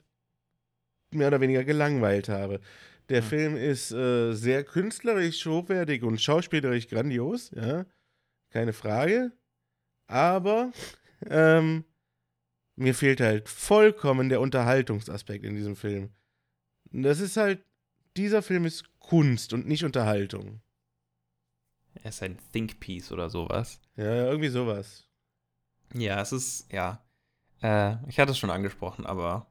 mehr 1.11 1.27
oder 1.27 1.41
weniger 1.41 1.65
gelangweilt 1.65 2.29
habe. 2.29 2.61
Der 3.09 3.21
hm. 3.21 3.27
Film 3.27 3.57
ist 3.57 3.91
äh, 3.91 4.31
sehr 4.31 4.63
künstlerisch 4.63 5.45
hochwertig 5.45 6.03
und 6.03 6.21
schauspielerisch 6.21 6.87
grandios, 6.87 7.51
ja. 7.51 7.85
Keine 8.51 8.71
Frage. 8.71 9.33
Aber 10.07 10.71
ähm, 11.29 11.83
mir 12.75 12.93
fehlt 12.93 13.21
halt 13.21 13.49
vollkommen 13.49 14.29
der 14.29 14.41
Unterhaltungsaspekt 14.41 15.45
in 15.45 15.55
diesem 15.55 15.75
Film. 15.75 16.09
Das 16.91 17.19
ist 17.19 17.37
halt, 17.37 17.63
dieser 18.17 18.41
Film 18.41 18.65
ist 18.65 18.99
Kunst 18.99 19.53
und 19.53 19.67
nicht 19.67 19.83
Unterhaltung. 19.83 20.61
Er 21.95 22.09
ist 22.09 22.21
ein 22.23 22.37
Think 22.51 22.79
Piece 22.79 23.11
oder 23.11 23.29
sowas. 23.29 23.79
Ja, 23.95 24.25
irgendwie 24.25 24.49
sowas. 24.49 25.07
Ja, 25.93 26.21
es 26.21 26.31
ist, 26.31 26.71
ja. 26.71 27.03
Äh, 27.61 27.95
ich 28.09 28.19
hatte 28.19 28.31
es 28.31 28.37
schon 28.37 28.49
angesprochen, 28.49 29.05
aber 29.05 29.47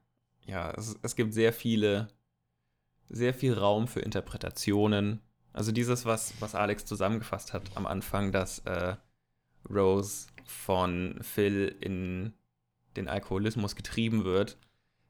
ja, 0.47 0.71
es, 0.73 0.97
es 1.02 1.16
gibt 1.16 1.33
sehr 1.33 1.52
viele, 1.52 2.09
sehr 3.09 3.33
viel 3.33 3.54
Raum 3.54 3.88
für 3.88 4.00
Interpretationen. 4.00 5.21
Also 5.52 5.73
dieses, 5.73 6.04
was, 6.04 6.35
was 6.40 6.54
Alex 6.54 6.85
zusammengefasst 6.85 7.52
hat 7.52 7.62
am 7.76 7.87
Anfang, 7.87 8.33
dass 8.33 8.59
äh, 8.61 8.97
Rose 9.71 10.26
von 10.45 11.19
Phil 11.23 11.75
in 11.81 12.35
den 12.97 13.09
Alkoholismus 13.09 13.77
getrieben 13.77 14.25
wird, 14.25 14.59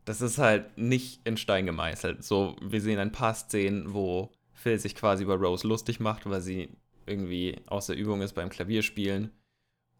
das 0.04 0.20
ist 0.20 0.38
halt 0.38 0.76
nicht 0.76 1.26
in 1.26 1.36
Stein 1.36 1.66
gemeißelt. 1.66 2.24
So, 2.24 2.56
wir 2.60 2.80
sehen 2.80 2.98
ein 2.98 3.12
paar 3.12 3.34
Szenen, 3.34 3.94
wo 3.94 4.32
Phil 4.52 4.78
sich 4.78 4.94
quasi 4.94 5.24
über 5.24 5.36
Rose 5.36 5.66
lustig 5.66 6.00
macht, 6.00 6.28
weil 6.28 6.40
sie 6.40 6.70
irgendwie 7.06 7.56
außer 7.66 7.94
Übung 7.94 8.22
ist 8.22 8.34
beim 8.34 8.50
Klavierspielen. 8.50 9.30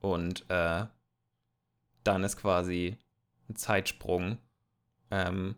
Und 0.00 0.44
äh, 0.50 0.84
dann 2.02 2.24
ist 2.24 2.36
quasi 2.36 2.98
ein 3.48 3.56
Zeitsprung. 3.56 4.38
Ähm, 5.10 5.56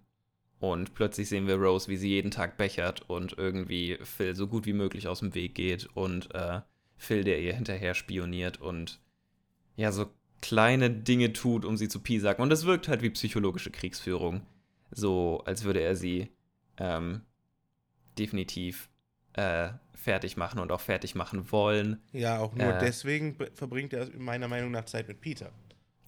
und 0.58 0.94
plötzlich 0.94 1.28
sehen 1.28 1.46
wir 1.46 1.56
Rose, 1.56 1.88
wie 1.88 1.96
sie 1.96 2.08
jeden 2.08 2.30
Tag 2.30 2.56
bechert 2.56 3.08
und 3.10 3.36
irgendwie 3.36 3.98
Phil 4.02 4.34
so 4.34 4.46
gut 4.46 4.64
wie 4.66 4.72
möglich 4.72 5.08
aus 5.08 5.18
dem 5.20 5.34
Weg 5.34 5.54
geht 5.54 5.86
und 5.94 6.34
äh, 6.34 6.60
Phil, 6.96 7.24
der 7.24 7.40
ihr 7.40 7.54
hinterher 7.54 7.94
spioniert 7.94 8.60
und 8.60 9.00
ja, 9.76 9.92
so 9.92 10.06
kleine 10.42 10.90
Dinge 10.90 11.32
tut, 11.32 11.64
um 11.64 11.76
sie 11.76 11.88
zu 11.88 12.00
piesacken. 12.00 12.42
Und 12.42 12.52
es 12.52 12.66
wirkt 12.66 12.88
halt 12.88 13.02
wie 13.02 13.10
psychologische 13.10 13.70
Kriegsführung. 13.70 14.42
So, 14.90 15.42
als 15.44 15.64
würde 15.64 15.80
er 15.80 15.96
sie 15.96 16.30
ähm, 16.78 17.22
definitiv 18.18 18.88
äh, 19.32 19.70
fertig 19.94 20.36
machen 20.36 20.60
und 20.60 20.72
auch 20.72 20.80
fertig 20.80 21.14
machen 21.14 21.50
wollen. 21.50 22.02
Ja, 22.12 22.38
auch 22.38 22.54
nur 22.54 22.74
äh, 22.74 22.78
deswegen 22.78 23.36
verbringt 23.54 23.92
er 23.92 24.08
meiner 24.16 24.48
Meinung 24.48 24.70
nach 24.70 24.84
Zeit 24.84 25.08
mit 25.08 25.20
Peter. 25.20 25.50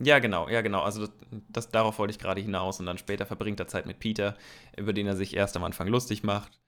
Ja, 0.01 0.21
genau, 0.21 0.49
ja, 0.49 0.61
genau. 0.61 0.83
Also 0.83 1.07
das, 1.07 1.11
das, 1.49 1.69
darauf 1.71 1.99
wollte 1.99 2.13
ich 2.13 2.19
gerade 2.19 2.41
hinaus 2.41 2.79
und 2.79 2.87
dann 2.87 2.99
später 2.99 3.27
verbringt 3.27 3.59
er 3.59 3.67
Zeit 3.67 3.87
mit 3.87 3.99
Peter, 3.99 4.37
über 4.77 4.93
den 4.93 5.07
er 5.07 5.17
sich 5.17 5.35
erst 5.35 5.57
am 5.57 5.65
Anfang 5.65 5.89
lustig 5.89 6.23
macht, 6.23 6.61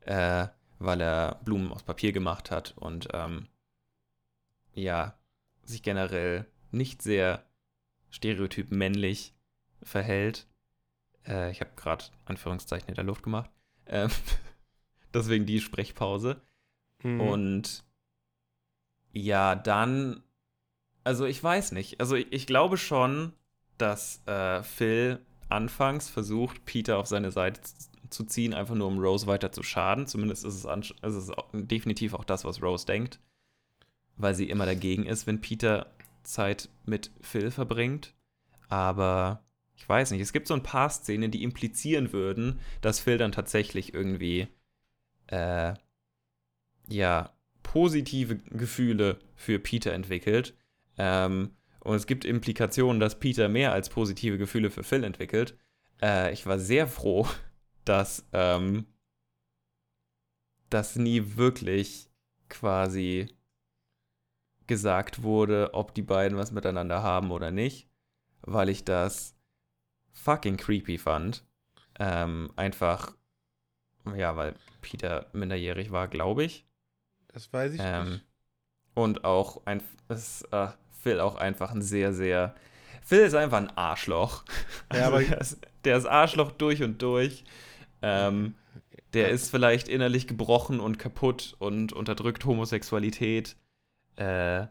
äh, 0.00 0.46
weil 0.78 1.00
er 1.00 1.40
Blumen 1.44 1.72
aus 1.72 1.82
Papier 1.82 2.12
gemacht 2.12 2.50
hat 2.50 2.74
und 2.76 3.08
ähm, 3.14 3.48
ja, 4.74 5.16
sich 5.62 5.82
generell 5.82 6.46
nicht 6.74 7.02
sehr 7.02 7.44
stereotyp 8.10 8.70
männlich 8.70 9.34
verhält. 9.82 10.46
Äh, 11.26 11.50
ich 11.50 11.60
habe 11.60 11.70
gerade 11.76 12.04
Anführungszeichen 12.24 12.88
in 12.88 12.94
der 12.94 13.04
Luft 13.04 13.22
gemacht. 13.22 13.50
Ähm, 13.86 14.10
deswegen 15.14 15.46
die 15.46 15.60
Sprechpause. 15.60 16.40
Mhm. 17.02 17.20
Und 17.20 17.84
ja, 19.12 19.54
dann, 19.54 20.22
also 21.04 21.24
ich 21.24 21.42
weiß 21.42 21.72
nicht. 21.72 22.00
Also 22.00 22.16
ich, 22.16 22.32
ich 22.32 22.46
glaube 22.46 22.76
schon, 22.76 23.32
dass 23.78 24.26
äh, 24.26 24.62
Phil 24.62 25.20
anfangs 25.48 26.08
versucht, 26.08 26.64
Peter 26.64 26.98
auf 26.98 27.06
seine 27.06 27.30
Seite 27.30 27.60
zu 28.10 28.24
ziehen, 28.24 28.54
einfach 28.54 28.74
nur 28.74 28.88
um 28.88 28.98
Rose 28.98 29.26
weiter 29.26 29.52
zu 29.52 29.62
schaden. 29.62 30.06
Zumindest 30.06 30.44
ist 30.44 30.64
es, 30.64 30.90
ist 30.90 31.14
es 31.14 31.32
definitiv 31.52 32.14
auch 32.14 32.24
das, 32.24 32.44
was 32.44 32.62
Rose 32.62 32.86
denkt. 32.86 33.20
Weil 34.16 34.34
sie 34.34 34.48
immer 34.48 34.66
dagegen 34.66 35.06
ist, 35.06 35.26
wenn 35.26 35.40
Peter 35.40 35.93
Zeit 36.24 36.68
mit 36.84 37.10
Phil 37.20 37.50
verbringt. 37.50 38.14
Aber 38.68 39.44
ich 39.76 39.88
weiß 39.88 40.10
nicht, 40.10 40.20
es 40.20 40.32
gibt 40.32 40.48
so 40.48 40.54
ein 40.54 40.62
paar 40.62 40.90
Szenen, 40.90 41.30
die 41.30 41.42
implizieren 41.42 42.12
würden, 42.12 42.60
dass 42.80 43.00
Phil 43.00 43.18
dann 43.18 43.32
tatsächlich 43.32 43.94
irgendwie 43.94 44.48
äh, 45.28 45.74
ja, 46.88 47.32
positive 47.62 48.36
Gefühle 48.36 49.18
für 49.34 49.58
Peter 49.58 49.92
entwickelt. 49.92 50.56
Ähm, 50.96 51.50
und 51.80 51.96
es 51.96 52.06
gibt 52.06 52.24
Implikationen, 52.24 53.00
dass 53.00 53.18
Peter 53.18 53.48
mehr 53.48 53.72
als 53.72 53.90
positive 53.90 54.38
Gefühle 54.38 54.70
für 54.70 54.84
Phil 54.84 55.04
entwickelt. 55.04 55.58
Äh, 56.00 56.32
ich 56.32 56.46
war 56.46 56.58
sehr 56.58 56.86
froh, 56.86 57.26
dass 57.84 58.26
ähm, 58.32 58.86
das 60.70 60.96
nie 60.96 61.36
wirklich 61.36 62.08
quasi 62.48 63.28
gesagt 64.66 65.22
wurde, 65.22 65.70
ob 65.74 65.94
die 65.94 66.02
beiden 66.02 66.38
was 66.38 66.52
miteinander 66.52 67.02
haben 67.02 67.30
oder 67.30 67.50
nicht, 67.50 67.88
weil 68.42 68.68
ich 68.68 68.84
das 68.84 69.34
fucking 70.12 70.56
creepy 70.56 70.98
fand. 70.98 71.44
Ähm, 71.98 72.50
einfach, 72.56 73.14
ja, 74.16 74.36
weil 74.36 74.54
Peter 74.80 75.26
minderjährig 75.32 75.92
war, 75.92 76.08
glaube 76.08 76.44
ich. 76.44 76.66
Das 77.28 77.52
weiß 77.52 77.74
ich 77.74 77.80
ähm, 77.82 78.04
nicht. 78.04 78.24
Und 78.94 79.24
auch 79.24 79.66
ein, 79.66 79.82
es, 80.08 80.42
äh, 80.50 80.68
Phil 81.02 81.20
auch 81.20 81.36
einfach 81.36 81.72
ein 81.72 81.82
sehr, 81.82 82.12
sehr. 82.12 82.54
Phil 83.02 83.20
ist 83.20 83.34
einfach 83.34 83.58
ein 83.58 83.76
Arschloch. 83.76 84.44
Ja, 84.92 85.06
also 85.06 85.16
aber 85.16 85.24
der, 85.24 85.40
ist, 85.40 85.60
der 85.84 85.96
ist 85.96 86.06
Arschloch 86.06 86.52
durch 86.52 86.82
und 86.82 87.02
durch. 87.02 87.44
Ähm, 88.02 88.54
der 89.12 89.30
ist 89.30 89.50
vielleicht 89.50 89.88
innerlich 89.88 90.26
gebrochen 90.26 90.78
und 90.78 90.98
kaputt 90.98 91.56
und 91.58 91.92
unterdrückt 91.92 92.44
Homosexualität. 92.44 93.56
Äh, 94.16 94.66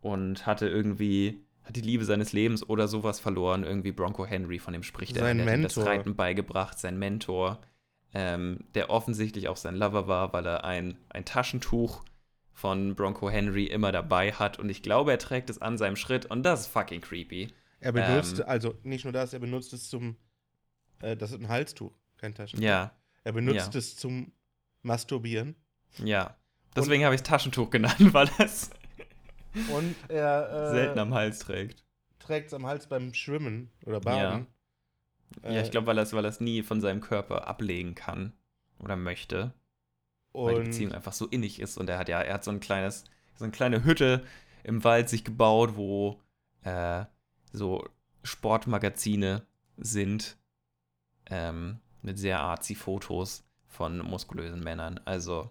und 0.00 0.46
hatte 0.46 0.68
irgendwie 0.68 1.44
hat 1.62 1.76
die 1.76 1.82
Liebe 1.82 2.04
seines 2.04 2.32
Lebens 2.32 2.68
oder 2.68 2.88
sowas 2.88 3.20
verloren. 3.20 3.64
Irgendwie 3.64 3.92
Bronco 3.92 4.26
Henry, 4.26 4.58
von 4.58 4.72
dem 4.72 4.82
spricht 4.82 5.16
er. 5.16 5.24
Sein 5.24 5.36
der 5.36 5.46
Mentor. 5.46 5.62
hat 5.62 5.72
ihm 5.72 5.74
das 5.74 5.86
Reiten 5.86 6.16
beigebracht, 6.16 6.78
sein 6.78 6.98
Mentor 6.98 7.60
ähm, 8.12 8.64
der 8.74 8.90
offensichtlich 8.90 9.48
auch 9.48 9.56
sein 9.56 9.76
Lover 9.76 10.08
war, 10.08 10.32
weil 10.32 10.46
er 10.46 10.64
ein, 10.64 10.98
ein 11.08 11.24
Taschentuch 11.24 12.04
von 12.52 12.94
Bronco 12.94 13.30
Henry 13.30 13.64
immer 13.64 13.92
dabei 13.92 14.32
hat 14.32 14.58
und 14.58 14.68
ich 14.68 14.82
glaube, 14.82 15.12
er 15.12 15.18
trägt 15.18 15.48
es 15.48 15.62
an 15.62 15.78
seinem 15.78 15.96
Schritt 15.96 16.26
und 16.26 16.42
das 16.42 16.62
ist 16.62 16.66
fucking 16.68 17.00
creepy. 17.00 17.52
Er 17.78 17.92
benutzt, 17.92 18.40
ähm, 18.40 18.44
also 18.46 18.74
nicht 18.82 19.04
nur 19.04 19.12
das, 19.12 19.32
er 19.32 19.38
benutzt 19.38 19.72
es 19.72 19.88
zum, 19.88 20.16
äh, 21.00 21.16
das 21.16 21.30
ist 21.30 21.40
ein 21.40 21.48
Halstuch, 21.48 21.92
kein 22.18 22.34
Taschentuch. 22.34 22.64
Ja. 22.64 22.92
Er 23.24 23.32
benutzt 23.32 23.74
ja. 23.74 23.78
es 23.78 23.96
zum 23.96 24.32
Masturbieren. 24.82 25.54
Ja. 26.04 26.36
Deswegen 26.76 27.04
habe 27.04 27.14
ich 27.14 27.20
es 27.22 27.26
Taschentuch 27.26 27.70
genannt, 27.70 27.96
weil 28.14 28.30
es 28.38 28.70
und 29.72 29.96
er 30.08 30.50
äh, 30.50 30.70
selten 30.70 30.98
am 30.98 31.14
Hals 31.14 31.40
trägt. 31.40 31.84
Trägt 32.18 32.48
es 32.48 32.54
am 32.54 32.66
Hals 32.66 32.86
beim 32.86 33.12
Schwimmen 33.14 33.70
oder 33.84 34.00
Baden. 34.00 34.46
Ja. 35.42 35.50
Ja, 35.50 35.60
ich 35.60 35.68
äh, 35.68 35.70
glaube, 35.70 35.86
weil 35.86 35.98
er 35.98 36.02
es 36.02 36.12
weil 36.12 36.32
nie 36.40 36.62
von 36.62 36.80
seinem 36.80 37.00
Körper 37.00 37.46
ablegen 37.46 37.94
kann 37.94 38.32
oder 38.78 38.96
möchte. 38.96 39.52
weil 40.32 40.56
die 40.56 40.70
Beziehung 40.70 40.92
einfach 40.92 41.12
so 41.12 41.26
innig 41.26 41.60
ist. 41.60 41.78
Und 41.78 41.88
er 41.88 41.98
hat 41.98 42.08
ja, 42.08 42.20
er 42.20 42.34
hat 42.34 42.44
so 42.44 42.50
ein 42.50 42.60
kleines, 42.60 43.04
so 43.36 43.44
eine 43.44 43.52
kleine 43.52 43.84
Hütte 43.84 44.24
im 44.64 44.84
Wald 44.84 45.08
sich 45.08 45.24
gebaut, 45.24 45.76
wo 45.76 46.20
äh, 46.62 47.04
so 47.52 47.88
Sportmagazine 48.22 49.46
sind. 49.76 50.36
Ähm, 51.26 51.78
mit 52.02 52.18
sehr 52.18 52.40
arzi 52.40 52.74
Fotos 52.74 53.44
von 53.66 53.98
muskulösen 53.98 54.62
Männern. 54.62 55.00
Also. 55.04 55.50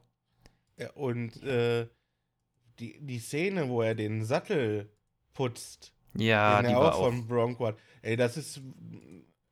Ja, 0.80 0.92
und 0.92 1.44
äh, 1.44 1.88
die, 2.80 3.00
die 3.02 3.20
Szene, 3.20 3.70
wo 3.70 3.82
er 3.82 3.96
den 3.96 4.24
Sattel 4.24 4.90
putzt. 5.34 5.94
Ja, 6.16 6.62
die 6.64 6.70
war 6.70 6.96
auch 6.96 7.06
von 7.06 7.28
Bronco 7.28 7.68
hat. 7.68 7.78
Ey, 8.02 8.16
das 8.16 8.38
ist 8.38 8.62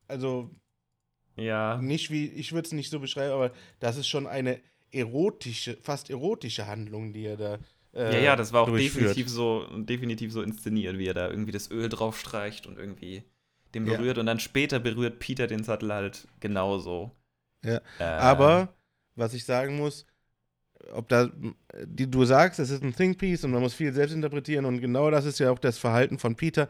also 0.08 0.50
ja. 1.38 1.78
Nicht 1.80 2.10
wie, 2.10 2.26
ich 2.26 2.52
würde 2.52 2.66
es 2.66 2.72
nicht 2.72 2.90
so 2.90 3.00
beschreiben, 3.00 3.32
aber 3.32 3.52
das 3.78 3.96
ist 3.96 4.08
schon 4.08 4.26
eine 4.26 4.60
erotische, 4.90 5.78
fast 5.80 6.10
erotische 6.10 6.66
Handlung, 6.66 7.12
die 7.12 7.26
er 7.26 7.36
da. 7.36 7.58
Äh, 7.94 8.14
ja, 8.14 8.18
ja, 8.18 8.36
das 8.36 8.52
war 8.52 8.62
auch 8.62 8.74
definitiv 8.74 9.28
so, 9.28 9.64
definitiv 9.76 10.32
so 10.32 10.42
inszeniert, 10.42 10.98
wie 10.98 11.06
er 11.06 11.14
da 11.14 11.30
irgendwie 11.30 11.52
das 11.52 11.70
Öl 11.70 11.88
drauf 11.88 12.18
streicht 12.18 12.66
und 12.66 12.78
irgendwie 12.78 13.22
den 13.74 13.84
berührt 13.84 14.16
ja. 14.16 14.20
und 14.20 14.26
dann 14.26 14.40
später 14.40 14.80
berührt 14.80 15.18
Peter 15.20 15.46
den 15.46 15.62
Sattel 15.62 15.92
halt 15.92 16.26
genauso. 16.40 17.12
Ja. 17.64 17.80
Äh, 17.98 18.04
aber 18.04 18.74
was 19.14 19.34
ich 19.34 19.44
sagen 19.44 19.76
muss, 19.76 20.06
ob 20.92 21.08
da, 21.08 21.30
die, 21.84 22.10
du 22.10 22.24
sagst, 22.24 22.58
es 22.58 22.70
ist 22.70 22.82
ein 22.82 22.94
Think 22.94 23.18
Piece 23.18 23.44
und 23.44 23.50
man 23.50 23.62
muss 23.62 23.74
viel 23.74 23.92
selbst 23.92 24.14
interpretieren 24.14 24.64
und 24.64 24.80
genau 24.80 25.10
das 25.10 25.24
ist 25.24 25.38
ja 25.38 25.50
auch 25.50 25.58
das 25.58 25.78
Verhalten 25.78 26.18
von 26.18 26.36
Peter, 26.36 26.68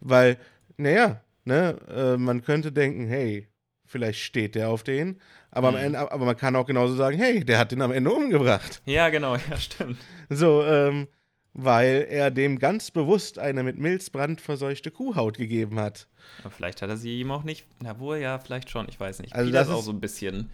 weil, 0.00 0.38
naja, 0.76 1.22
Ne? 1.46 1.78
Äh, 1.88 2.16
man 2.16 2.42
könnte 2.42 2.72
denken, 2.72 3.06
hey, 3.06 3.48
vielleicht 3.84 4.18
steht 4.18 4.56
der 4.56 4.68
auf 4.68 4.82
den, 4.82 5.20
aber, 5.52 5.70
mhm. 5.70 5.76
am 5.76 5.82
Ende, 5.82 6.12
aber 6.12 6.24
man 6.26 6.36
kann 6.36 6.56
auch 6.56 6.66
genauso 6.66 6.96
sagen, 6.96 7.16
hey, 7.16 7.44
der 7.44 7.58
hat 7.60 7.70
den 7.70 7.82
am 7.82 7.92
Ende 7.92 8.12
umgebracht. 8.12 8.82
Ja, 8.84 9.08
genau, 9.08 9.36
ja, 9.36 9.56
stimmt. 9.56 9.96
So, 10.28 10.64
ähm, 10.64 11.06
weil 11.54 12.08
er 12.10 12.32
dem 12.32 12.58
ganz 12.58 12.90
bewusst 12.90 13.38
eine 13.38 13.62
mit 13.62 13.78
Milzbrand 13.78 14.40
verseuchte 14.40 14.90
Kuhhaut 14.90 15.38
gegeben 15.38 15.78
hat. 15.78 16.08
Aber 16.40 16.50
vielleicht 16.50 16.82
hat 16.82 16.90
er 16.90 16.96
sie 16.96 17.20
ihm 17.20 17.30
auch 17.30 17.44
nicht, 17.44 17.64
na 17.80 17.98
wohl, 18.00 18.18
ja, 18.18 18.40
vielleicht 18.40 18.68
schon, 18.68 18.88
ich 18.88 18.98
weiß 18.98 19.20
nicht. 19.20 19.32
Also 19.32 19.48
Peter 19.48 19.60
das 19.60 19.68
ist 19.68 19.74
auch 19.74 19.82
so 19.82 19.92
ein 19.92 20.00
bisschen, 20.00 20.50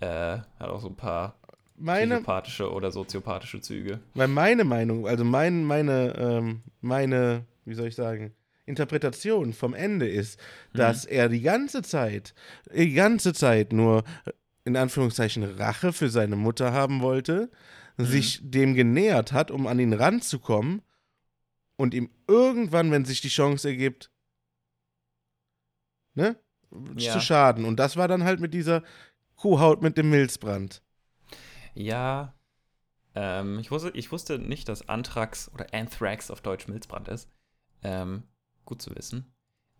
Äh, 0.00 0.38
hat 0.58 0.70
auch 0.70 0.80
so 0.80 0.88
ein 0.88 0.96
paar 0.96 1.38
meine, 1.80 2.16
psychopathische 2.16 2.72
oder 2.72 2.90
soziopathische 2.90 3.60
Züge. 3.60 4.00
Weil 4.14 4.28
meine 4.28 4.64
Meinung, 4.64 5.06
also 5.06 5.24
mein, 5.24 5.64
meine, 5.64 6.14
ähm, 6.18 6.62
meine, 6.80 7.46
wie 7.64 7.74
soll 7.74 7.88
ich 7.88 7.94
sagen, 7.94 8.34
Interpretation 8.66 9.52
vom 9.52 9.74
Ende 9.74 10.08
ist, 10.08 10.38
mhm. 10.72 10.78
dass 10.78 11.06
mhm. 11.06 11.12
er 11.12 11.28
die 11.28 11.42
ganze 11.42 11.82
Zeit, 11.82 12.34
die 12.72 12.92
ganze 12.92 13.32
Zeit 13.32 13.72
nur 13.72 14.04
in 14.64 14.76
Anführungszeichen 14.76 15.42
Rache 15.42 15.92
für 15.92 16.08
seine 16.08 16.36
Mutter 16.36 16.72
haben 16.72 17.00
wollte, 17.00 17.50
mhm. 17.96 18.04
sich 18.04 18.40
dem 18.42 18.74
genähert 18.74 19.32
hat, 19.32 19.50
um 19.50 19.66
an 19.66 19.78
ihn 19.78 19.92
ranzukommen 19.92 20.82
und 21.76 21.94
ihm 21.94 22.10
irgendwann, 22.28 22.90
wenn 22.90 23.04
sich 23.04 23.20
die 23.20 23.28
Chance 23.28 23.68
ergibt, 23.68 24.10
ne, 26.14 26.36
ja. 26.96 27.12
zu 27.12 27.20
schaden. 27.20 27.64
Und 27.64 27.76
das 27.78 27.96
war 27.96 28.06
dann 28.06 28.24
halt 28.24 28.40
mit 28.40 28.54
dieser 28.54 28.82
Kuhhaut 29.34 29.82
mit 29.82 29.96
dem 29.96 30.10
Milzbrand. 30.10 30.82
Ja, 31.74 32.34
ähm, 33.14 33.58
ich, 33.58 33.70
wusste, 33.70 33.90
ich 33.94 34.12
wusste 34.12 34.38
nicht, 34.38 34.68
dass 34.68 34.88
Anthrax 34.88 35.50
oder 35.54 35.66
Anthrax 35.72 36.30
auf 36.30 36.40
Deutsch 36.40 36.68
Milzbrand 36.68 37.08
ist. 37.08 37.30
Ähm, 37.82 38.24
gut 38.64 38.82
zu 38.82 38.94
wissen. 38.94 39.32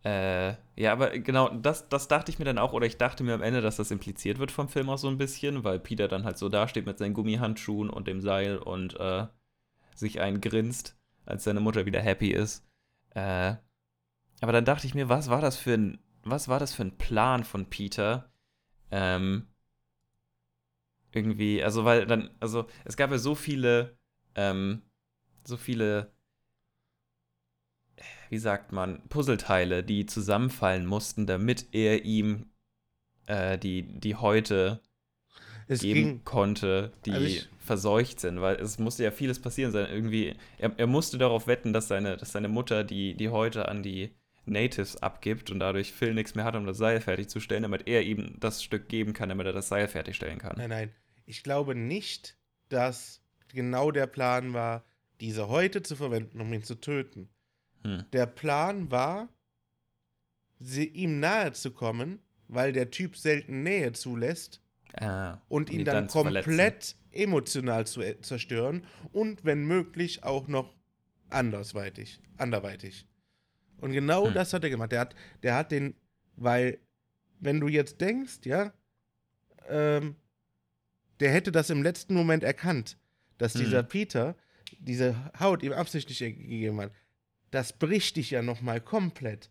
Äh, 0.03 0.55
ja, 0.77 0.93
aber 0.93 1.11
genau, 1.19 1.51
das, 1.51 1.89
das 1.89 2.09
dachte 2.09 2.31
ich 2.31 2.39
mir 2.39 2.47
dann 2.47 2.59
auch, 2.59 2.73
oder 2.73 2.87
ich 2.87 2.97
dachte 2.97 3.23
mir 3.23 3.35
am 3.35 3.43
Ende, 3.43 3.61
dass 3.61 3.77
das 3.77 3.91
impliziert 3.91 4.39
wird 4.39 4.51
vom 4.51 4.69
Film 4.69 4.89
auch 4.89 4.97
so 4.99 5.09
ein 5.09 5.19
bisschen, 5.19 5.63
weil 5.63 5.79
Peter 5.79 6.09
dann 6.09 6.25
halt 6.25 6.39
so 6.39 6.49
dasteht 6.49 6.87
mit 6.87 6.99
seinen 6.99 7.13
Gummihandschuhen 7.13 7.91
und 7.91 8.09
dem 8.09 8.23
Seil 8.23 8.57
und 8.57 8.99
äh, 8.99 9.27
sich 9.95 10.21
eingrinst, 10.21 10.97
als 11.27 11.45
seine 11.45 11.61
Mutter 11.61 11.85
wieder 11.85 12.01
happy 12.01 12.31
ist. 12.31 12.67
Äh, 13.11 13.57
aber 14.41 14.53
dann 14.53 14.65
dachte 14.65 14.87
ich 14.87 14.95
mir, 14.95 15.11
was 15.11 15.29
war 15.29 15.43
das 15.43 15.57
für 15.57 15.75
ein, 15.75 15.99
was 16.23 16.49
war 16.49 16.59
das 16.59 16.73
für 16.73 16.83
ein 16.83 16.97
Plan 16.97 17.45
von 17.45 17.67
Peter? 17.67 18.33
Ähm, 18.91 19.49
irgendwie, 21.13 21.63
also 21.63 21.85
weil 21.85 22.07
dann, 22.07 22.31
also 22.41 22.67
es 22.85 22.97
gab 22.97 23.11
ja 23.11 23.19
so 23.19 23.35
viele, 23.35 23.97
ähm, 24.35 24.83
so 25.45 25.57
viele 25.57 26.13
wie 28.31 28.39
sagt 28.39 28.73
man, 28.73 29.03
Puzzleteile, 29.09 29.83
die 29.83 30.07
zusammenfallen 30.07 30.87
mussten, 30.87 31.27
damit 31.27 31.67
er 31.73 32.05
ihm 32.05 32.47
äh, 33.27 33.59
die, 33.59 33.83
die 33.83 34.15
heute 34.15 34.81
es 35.67 35.81
geben 35.81 35.95
ging, 35.95 36.25
konnte, 36.25 36.93
die 37.07 37.13
also 37.13 37.47
verseucht 37.59 38.21
sind, 38.21 38.41
weil 38.41 38.57
es 38.57 38.79
musste 38.79 39.05
ja 39.05 39.11
vieles 39.11 39.41
passieren 39.41 39.73
sein. 39.73 39.89
Irgendwie, 39.91 40.35
er, 40.59 40.73
er 40.77 40.87
musste 40.87 41.19
darauf 41.19 41.47
wetten, 41.47 41.73
dass 41.73 41.89
seine, 41.89 42.17
dass 42.17 42.33
seine 42.33 42.49
Mutter 42.49 42.85
die, 42.85 43.15
die 43.15 43.29
heute 43.29 43.69
an 43.69 43.83
die 43.83 44.15
Natives 44.47 44.97
abgibt 44.97 45.51
und 45.51 45.61
dadurch 45.61 45.93
Phil 45.93 46.15
nichts 46.15 46.35
mehr 46.35 46.45
hat, 46.45 46.57
um 46.57 46.67
das 46.67 46.79
Seil 46.79 47.01
fertigzustellen, 47.01 47.63
damit 47.63 47.87
er 47.87 48.03
ihm 48.03 48.37
das 48.41 48.63
Stück 48.63 48.89
geben 48.89 49.13
kann, 49.13 49.29
damit 49.29 49.47
er 49.47 49.53
das 49.53 49.69
Seil 49.69 49.87
fertigstellen 49.87 50.39
kann. 50.39 50.57
Nein, 50.57 50.71
nein. 50.71 50.91
Ich 51.31 51.45
glaube 51.45 51.77
nicht, 51.77 52.37
dass 52.71 53.23
genau 53.47 53.93
der 53.93 54.09
Plan 54.09 54.53
war, 54.53 54.85
diese 55.21 55.47
heute 55.47 55.81
zu 55.81 55.95
verwenden, 55.95 56.41
um 56.41 56.53
ihn 56.53 56.65
zu 56.65 56.75
töten. 56.75 57.29
Hm. 57.85 58.05
Der 58.13 58.27
Plan 58.27 58.91
war, 58.91 59.29
sie, 60.59 60.89
ihm 60.89 61.21
nahe 61.21 61.53
zu 61.53 61.71
kommen, 61.71 62.19
weil 62.49 62.73
der 62.73 62.91
Typ 62.91 63.17
selten 63.17 63.63
Nähe 63.63 63.93
zulässt 63.93 64.61
ah, 64.95 65.41
und 65.49 65.71
ihn 65.71 65.85
dann, 65.85 66.09
dann 66.09 66.09
komplett 66.09 66.97
emotional 67.13 67.87
zu 67.87 68.03
äh, 68.03 68.21
zerstören 68.21 68.85
und 69.13 69.45
wenn 69.45 69.65
möglich 69.65 70.25
auch 70.25 70.49
noch 70.49 70.75
andersweitig, 71.29 72.21
anderweitig. 72.39 73.07
Und 73.77 73.93
genau 73.93 74.27
hm. 74.27 74.35
das 74.35 74.53
hat 74.53 74.65
er 74.65 74.71
gemacht. 74.71 74.91
Der 74.91 75.01
hat, 75.01 75.15
der 75.45 75.55
hat 75.55 75.71
den, 75.71 75.95
weil, 76.35 76.81
wenn 77.39 77.61
du 77.61 77.69
jetzt 77.69 78.01
denkst, 78.01 78.41
ja, 78.47 78.73
ähm, 79.69 80.17
der 81.21 81.31
hätte 81.31 81.53
das 81.53 81.71
im 81.71 81.83
letzten 81.83 82.15
Moment 82.15 82.43
erkannt, 82.43 82.97
dass 83.39 83.55
hm. 83.55 83.61
dieser 83.61 83.83
Peter 83.83 84.37
diese 84.79 85.17
Haut 85.39 85.63
ihm 85.63 85.73
absichtlich 85.73 86.19
gegeben 86.19 86.81
hat 86.81 86.93
das 87.51 87.73
bricht 87.73 88.17
dich 88.17 88.31
ja 88.31 88.43
nochmal 88.43 88.81
komplett. 88.81 89.51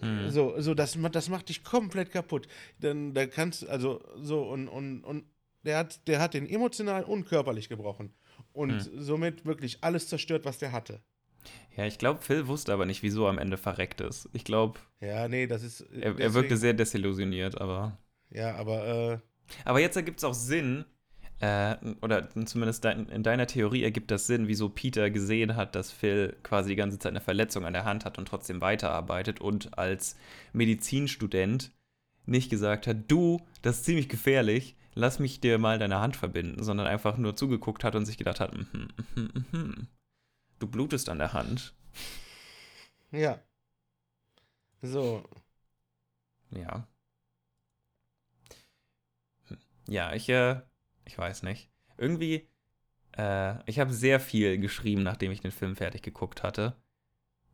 Hm. 0.00 0.30
So, 0.30 0.60
so 0.60 0.74
das, 0.74 0.96
das 1.12 1.28
macht 1.28 1.48
dich 1.48 1.64
komplett 1.64 2.10
kaputt. 2.10 2.46
Dann 2.80 3.14
da 3.14 3.26
kannst 3.26 3.68
also 3.68 4.02
so 4.16 4.42
und 4.42 4.68
und 4.68 5.02
und 5.04 5.24
der 5.64 5.78
hat 5.78 6.06
der 6.06 6.20
hat 6.20 6.34
den 6.34 6.48
emotional 6.48 7.04
und 7.04 7.26
körperlich 7.26 7.68
gebrochen 7.68 8.12
und 8.52 8.84
hm. 8.84 9.02
somit 9.02 9.44
wirklich 9.44 9.78
alles 9.82 10.08
zerstört, 10.08 10.44
was 10.44 10.58
der 10.58 10.72
hatte. 10.72 11.00
Ja, 11.76 11.86
ich 11.86 11.98
glaube, 11.98 12.20
Phil 12.20 12.46
wusste 12.48 12.72
aber 12.72 12.84
nicht, 12.84 13.02
wieso 13.02 13.24
er 13.24 13.30
am 13.30 13.38
Ende 13.38 13.56
verreckt 13.56 14.00
ist. 14.00 14.28
Ich 14.32 14.44
glaube. 14.44 14.80
Ja, 15.00 15.28
nee, 15.28 15.46
das 15.46 15.62
ist. 15.62 15.80
Er, 15.80 16.18
er 16.18 16.34
wirkte 16.34 16.56
sehr 16.56 16.74
desillusioniert, 16.74 17.60
aber. 17.60 17.98
Ja, 18.30 18.56
aber. 18.56 18.86
Äh, 19.12 19.18
aber 19.64 19.80
jetzt 19.80 19.96
ergibt 19.96 20.18
es 20.18 20.24
auch 20.24 20.34
Sinn, 20.34 20.84
äh, 21.40 21.76
oder 22.02 22.28
zumindest 22.46 22.84
in 22.84 23.22
deiner 23.22 23.46
Theorie 23.46 23.84
ergibt 23.84 24.10
das 24.10 24.26
Sinn, 24.26 24.48
wieso 24.48 24.68
Peter 24.68 25.10
gesehen 25.10 25.54
hat, 25.54 25.74
dass 25.74 25.92
Phil 25.92 26.36
quasi 26.42 26.70
die 26.70 26.76
ganze 26.76 26.98
Zeit 26.98 27.10
eine 27.10 27.20
Verletzung 27.20 27.64
an 27.64 27.72
der 27.72 27.84
Hand 27.84 28.04
hat 28.04 28.18
und 28.18 28.26
trotzdem 28.26 28.60
weiterarbeitet 28.60 29.40
und 29.40 29.78
als 29.78 30.16
Medizinstudent 30.52 31.70
nicht 32.26 32.50
gesagt 32.50 32.86
hat, 32.86 32.96
du, 33.08 33.40
das 33.62 33.76
ist 33.78 33.84
ziemlich 33.84 34.08
gefährlich, 34.08 34.76
lass 34.94 35.18
mich 35.18 35.40
dir 35.40 35.58
mal 35.58 35.78
deine 35.78 36.00
Hand 36.00 36.16
verbinden, 36.16 36.62
sondern 36.62 36.86
einfach 36.86 37.16
nur 37.18 37.36
zugeguckt 37.36 37.84
hat 37.84 37.94
und 37.94 38.04
sich 38.04 38.18
gedacht 38.18 38.40
hat, 38.40 38.54
mm 38.54 38.66
-hmm, 38.72 39.20
mm 39.20 39.44
-hmm, 39.52 39.86
du 40.58 40.66
blutest 40.66 41.08
an 41.08 41.18
der 41.18 41.32
Hand. 41.32 41.74
Ja. 43.12 43.38
So. 44.82 45.24
Ja. 46.50 46.86
Hm. 49.48 49.58
Ja, 49.86 50.12
ich 50.14 50.28
äh, 50.28 50.60
ich 51.08 51.16
weiß 51.16 51.42
nicht. 51.42 51.70
Irgendwie, 51.96 52.46
äh, 53.16 53.68
ich 53.68 53.80
habe 53.80 53.92
sehr 53.92 54.20
viel 54.20 54.58
geschrieben, 54.58 55.02
nachdem 55.02 55.32
ich 55.32 55.40
den 55.40 55.50
Film 55.50 55.74
fertig 55.74 56.02
geguckt 56.02 56.42
hatte. 56.42 56.76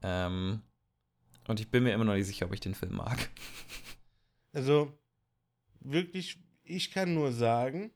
Ähm, 0.03 0.63
und 1.47 1.61
ich 1.61 1.71
bin 1.71 1.85
mir 1.85 1.95
immer 1.95 2.05
noch 2.05 2.15
nicht 2.15 2.27
sicher, 2.27 2.47
ob 2.47 2.53
ich 2.53 2.61
den 2.61 2.75
Film 2.75 2.97
mag. 2.97 3.31
Also, 4.57 4.97
wirklich, 5.81 6.39
ich 6.63 6.93
kann 6.93 7.13
nur 7.13 7.33
sagen, 7.33 7.91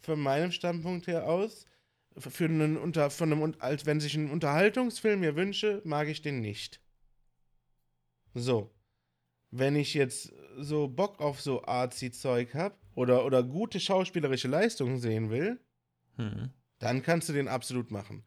von 0.00 0.18
meinem 0.18 0.50
Standpunkt 0.50 1.06
her 1.06 1.28
aus, 1.28 1.66
für 2.18 2.46
einen 2.46 2.76
unter, 2.76 3.10
von 3.10 3.32
einem, 3.32 3.54
als 3.60 3.86
wenn 3.86 4.00
sich 4.00 4.16
ein 4.16 4.28
Unterhaltungsfilm 4.28 5.20
mir 5.20 5.36
wünsche, 5.36 5.82
mag 5.84 6.08
ich 6.08 6.20
den 6.20 6.40
nicht. 6.40 6.80
So. 8.34 8.74
Wenn 9.52 9.76
ich 9.76 9.94
jetzt 9.94 10.32
so 10.58 10.88
Bock 10.88 11.20
auf 11.20 11.40
so 11.40 11.62
Artsy-Zeug 11.62 12.52
habe, 12.54 12.76
oder, 13.00 13.24
oder 13.24 13.42
gute 13.42 13.80
schauspielerische 13.80 14.48
Leistungen 14.48 14.98
sehen 14.98 15.30
will, 15.30 15.58
hm. 16.16 16.50
dann 16.78 17.02
kannst 17.02 17.30
du 17.30 17.32
den 17.32 17.48
absolut 17.48 17.90
machen. 17.90 18.24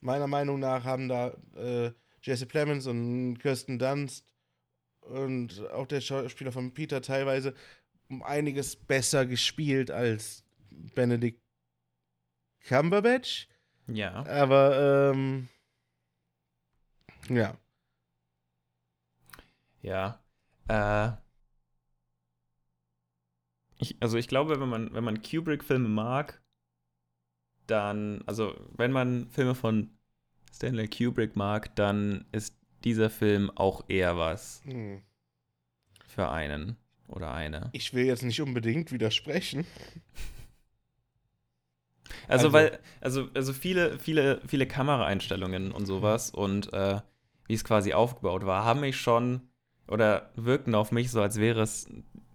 Meiner 0.00 0.28
Meinung 0.28 0.60
nach 0.60 0.84
haben 0.84 1.08
da 1.08 1.36
äh, 1.56 1.90
Jesse 2.22 2.46
Plemons 2.46 2.86
und 2.86 3.38
Kirsten 3.38 3.80
Dunst 3.80 4.32
und 5.00 5.68
auch 5.70 5.86
der 5.86 6.00
Schauspieler 6.00 6.52
von 6.52 6.72
Peter 6.72 7.02
teilweise 7.02 7.52
um 8.08 8.22
einiges 8.22 8.76
besser 8.76 9.26
gespielt 9.26 9.90
als 9.90 10.44
Benedict 10.94 11.42
Cumberbatch. 12.68 13.48
Ja. 13.88 14.24
Aber, 14.24 15.12
ähm, 15.12 15.48
ja. 17.28 17.58
Ja. 19.82 20.22
Äh, 20.68 21.27
ich, 23.78 23.96
also 24.00 24.18
ich 24.18 24.28
glaube, 24.28 24.60
wenn 24.60 24.68
man, 24.68 24.92
wenn 24.92 25.04
man 25.04 25.22
Kubrick-Filme 25.22 25.88
mag, 25.88 26.40
dann, 27.66 28.22
also 28.26 28.54
wenn 28.76 28.92
man 28.92 29.28
Filme 29.30 29.54
von 29.54 29.90
Stanley 30.52 30.88
Kubrick 30.88 31.36
mag, 31.36 31.74
dann 31.76 32.24
ist 32.32 32.56
dieser 32.84 33.10
Film 33.10 33.50
auch 33.54 33.84
eher 33.88 34.16
was 34.16 34.62
hm. 34.64 35.02
für 36.06 36.28
einen 36.30 36.76
oder 37.06 37.32
eine. 37.32 37.70
Ich 37.72 37.94
will 37.94 38.04
jetzt 38.04 38.22
nicht 38.22 38.40
unbedingt 38.40 38.92
widersprechen. 38.92 39.66
Also, 42.26 42.48
also, 42.48 42.52
weil, 42.52 42.78
also, 43.00 43.28
also 43.34 43.52
viele, 43.52 43.98
viele, 43.98 44.40
viele 44.46 44.66
Kameraeinstellungen 44.66 45.72
und 45.72 45.86
sowas 45.86 46.30
und 46.30 46.72
äh, 46.72 47.00
wie 47.46 47.54
es 47.54 47.64
quasi 47.64 47.94
aufgebaut 47.94 48.44
war, 48.44 48.64
haben 48.64 48.80
mich 48.80 48.98
schon 48.98 49.48
oder 49.88 50.30
wirken 50.36 50.74
auf 50.74 50.92
mich 50.92 51.10
so, 51.10 51.22
als 51.22 51.38
wäre 51.38 51.62
es 51.62 51.86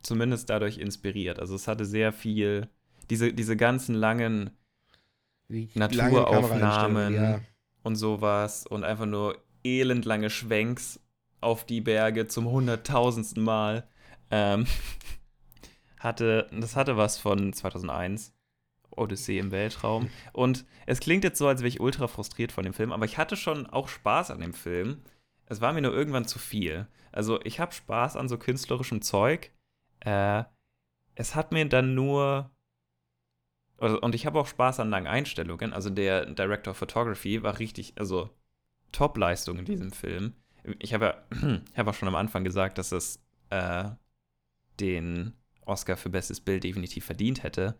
zumindest 0.03 0.49
dadurch 0.49 0.77
inspiriert. 0.77 1.39
Also 1.39 1.55
es 1.55 1.67
hatte 1.67 1.85
sehr 1.85 2.13
viel, 2.13 2.69
diese, 3.09 3.33
diese 3.33 3.57
ganzen 3.57 3.95
langen 3.95 4.51
Die 5.49 5.69
Naturaufnahmen 5.73 7.15
ja. 7.15 7.39
und 7.83 7.95
sowas 7.95 8.67
und 8.67 8.83
einfach 8.83 9.05
nur 9.05 9.37
elendlange 9.63 10.29
Schwenks 10.29 10.99
auf 11.41 11.65
die 11.65 11.81
Berge 11.81 12.27
zum 12.27 12.49
hunderttausendsten 12.49 13.43
Mal. 13.43 13.87
Ähm, 14.29 14.65
hatte, 15.99 16.49
das 16.51 16.75
hatte 16.75 16.97
was 16.97 17.17
von 17.17 17.53
2001. 17.53 18.33
Odyssee 18.95 19.39
im 19.39 19.51
Weltraum. 19.51 20.09
Und 20.33 20.65
es 20.85 20.99
klingt 20.99 21.23
jetzt 21.23 21.39
so, 21.39 21.47
als 21.47 21.61
wäre 21.61 21.69
ich 21.69 21.79
ultra 21.79 22.07
frustriert 22.07 22.51
von 22.51 22.63
dem 22.63 22.73
Film, 22.73 22.91
aber 22.91 23.05
ich 23.05 23.17
hatte 23.17 23.35
schon 23.35 23.65
auch 23.65 23.87
Spaß 23.87 24.29
an 24.29 24.39
dem 24.39 24.53
Film. 24.53 25.01
Es 25.47 25.61
war 25.61 25.73
mir 25.73 25.81
nur 25.81 25.93
irgendwann 25.93 26.25
zu 26.25 26.37
viel. 26.37 26.87
Also 27.11 27.39
ich 27.43 27.59
habe 27.59 27.73
Spaß 27.73 28.15
an 28.15 28.29
so 28.29 28.37
künstlerischem 28.37 29.01
Zeug, 29.01 29.51
äh, 30.03 30.43
es 31.15 31.35
hat 31.35 31.51
mir 31.51 31.67
dann 31.67 31.95
nur. 31.95 32.51
Also, 33.77 33.99
und 33.99 34.15
ich 34.15 34.25
habe 34.25 34.39
auch 34.39 34.47
Spaß 34.47 34.79
an 34.79 34.89
langen 34.89 35.07
Einstellungen. 35.07 35.73
Also 35.73 35.89
der 35.89 36.25
Director 36.25 36.71
of 36.71 36.77
Photography 36.77 37.43
war 37.43 37.59
richtig, 37.59 37.93
also 37.97 38.29
Top-Leistung 38.91 39.59
in 39.59 39.65
diesem 39.65 39.91
Film. 39.91 40.33
Ich 40.79 40.93
habe 40.93 41.05
ja, 41.41 41.61
habe 41.77 41.89
auch 41.89 41.93
schon 41.93 42.07
am 42.07 42.15
Anfang 42.15 42.43
gesagt, 42.43 42.77
dass 42.77 42.91
es 42.91 43.19
äh, 43.49 43.89
den 44.79 45.33
Oscar 45.65 45.97
für 45.97 46.09
Bestes 46.09 46.39
Bild 46.39 46.63
definitiv 46.63 47.05
verdient 47.05 47.43
hätte. 47.43 47.77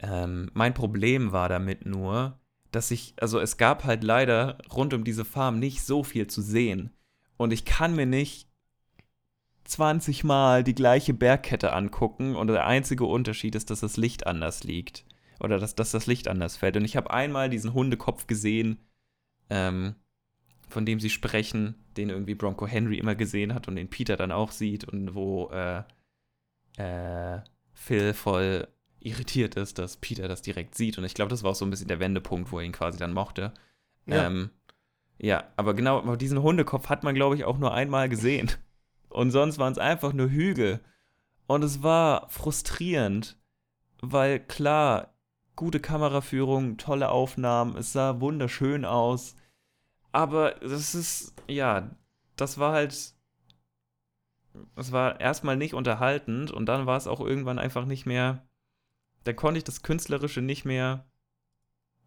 Ähm, 0.00 0.50
mein 0.54 0.74
Problem 0.74 1.32
war 1.32 1.48
damit 1.48 1.86
nur, 1.86 2.38
dass 2.70 2.90
ich, 2.90 3.14
also 3.20 3.40
es 3.40 3.56
gab 3.56 3.84
halt 3.84 4.04
leider 4.04 4.58
rund 4.72 4.94
um 4.94 5.04
diese 5.04 5.24
Farm 5.24 5.58
nicht 5.58 5.82
so 5.82 6.02
viel 6.02 6.26
zu 6.26 6.42
sehen. 6.42 6.94
Und 7.36 7.52
ich 7.52 7.64
kann 7.64 7.96
mir 7.96 8.06
nicht 8.06 8.49
20 9.70 10.24
Mal 10.24 10.64
die 10.64 10.74
gleiche 10.74 11.14
Bergkette 11.14 11.72
angucken 11.72 12.34
und 12.34 12.48
der 12.48 12.66
einzige 12.66 13.04
Unterschied 13.04 13.54
ist, 13.54 13.70
dass 13.70 13.80
das 13.80 13.96
Licht 13.96 14.26
anders 14.26 14.64
liegt. 14.64 15.04
Oder 15.38 15.58
dass, 15.58 15.74
dass 15.74 15.90
das 15.90 16.06
Licht 16.06 16.28
anders 16.28 16.56
fällt. 16.56 16.76
Und 16.76 16.84
ich 16.84 16.96
habe 16.96 17.10
einmal 17.10 17.48
diesen 17.48 17.72
Hundekopf 17.72 18.26
gesehen, 18.26 18.78
ähm, 19.48 19.94
von 20.68 20.84
dem 20.84 21.00
sie 21.00 21.08
sprechen, 21.08 21.76
den 21.96 22.10
irgendwie 22.10 22.34
Bronco 22.34 22.66
Henry 22.66 22.98
immer 22.98 23.14
gesehen 23.14 23.54
hat 23.54 23.68
und 23.68 23.76
den 23.76 23.88
Peter 23.88 24.16
dann 24.16 24.32
auch 24.32 24.50
sieht 24.50 24.84
und 24.84 25.14
wo 25.14 25.48
äh, 25.48 25.82
äh, 26.76 27.40
Phil 27.72 28.12
voll 28.12 28.68
irritiert 29.00 29.54
ist, 29.54 29.78
dass 29.78 29.96
Peter 29.96 30.28
das 30.28 30.42
direkt 30.42 30.74
sieht. 30.74 30.98
Und 30.98 31.04
ich 31.04 31.14
glaube, 31.14 31.30
das 31.30 31.42
war 31.42 31.52
auch 31.52 31.56
so 31.56 31.64
ein 31.64 31.70
bisschen 31.70 31.88
der 31.88 32.00
Wendepunkt, 32.00 32.52
wo 32.52 32.58
er 32.58 32.66
ihn 32.66 32.72
quasi 32.72 32.98
dann 32.98 33.14
mochte. 33.14 33.54
Ja, 34.06 34.26
ähm, 34.26 34.50
ja 35.18 35.44
aber 35.56 35.74
genau, 35.74 36.16
diesen 36.16 36.42
Hundekopf 36.42 36.88
hat 36.88 37.02
man, 37.02 37.14
glaube 37.14 37.36
ich, 37.36 37.44
auch 37.44 37.58
nur 37.58 37.72
einmal 37.72 38.08
gesehen. 38.08 38.50
Und 39.10 39.30
sonst 39.30 39.58
waren 39.58 39.72
es 39.72 39.78
einfach 39.78 40.12
nur 40.12 40.30
Hügel. 40.30 40.80
Und 41.46 41.62
es 41.62 41.82
war 41.82 42.28
frustrierend, 42.30 43.38
weil 44.00 44.40
klar, 44.40 45.14
gute 45.56 45.80
Kameraführung, 45.80 46.78
tolle 46.78 47.10
Aufnahmen, 47.10 47.76
es 47.76 47.92
sah 47.92 48.20
wunderschön 48.20 48.84
aus. 48.84 49.36
Aber 50.12 50.52
das 50.60 50.94
ist, 50.94 51.34
ja, 51.48 51.90
das 52.36 52.58
war 52.58 52.72
halt 52.72 53.14
es 54.76 54.92
war 54.92 55.20
erstmal 55.20 55.56
nicht 55.56 55.74
unterhaltend 55.74 56.50
und 56.50 56.66
dann 56.66 56.86
war 56.86 56.96
es 56.96 57.06
auch 57.06 57.20
irgendwann 57.20 57.58
einfach 57.58 57.84
nicht 57.84 58.06
mehr, 58.06 58.46
da 59.24 59.32
konnte 59.32 59.58
ich 59.58 59.64
das 59.64 59.82
Künstlerische 59.82 60.42
nicht 60.42 60.64
mehr 60.64 61.06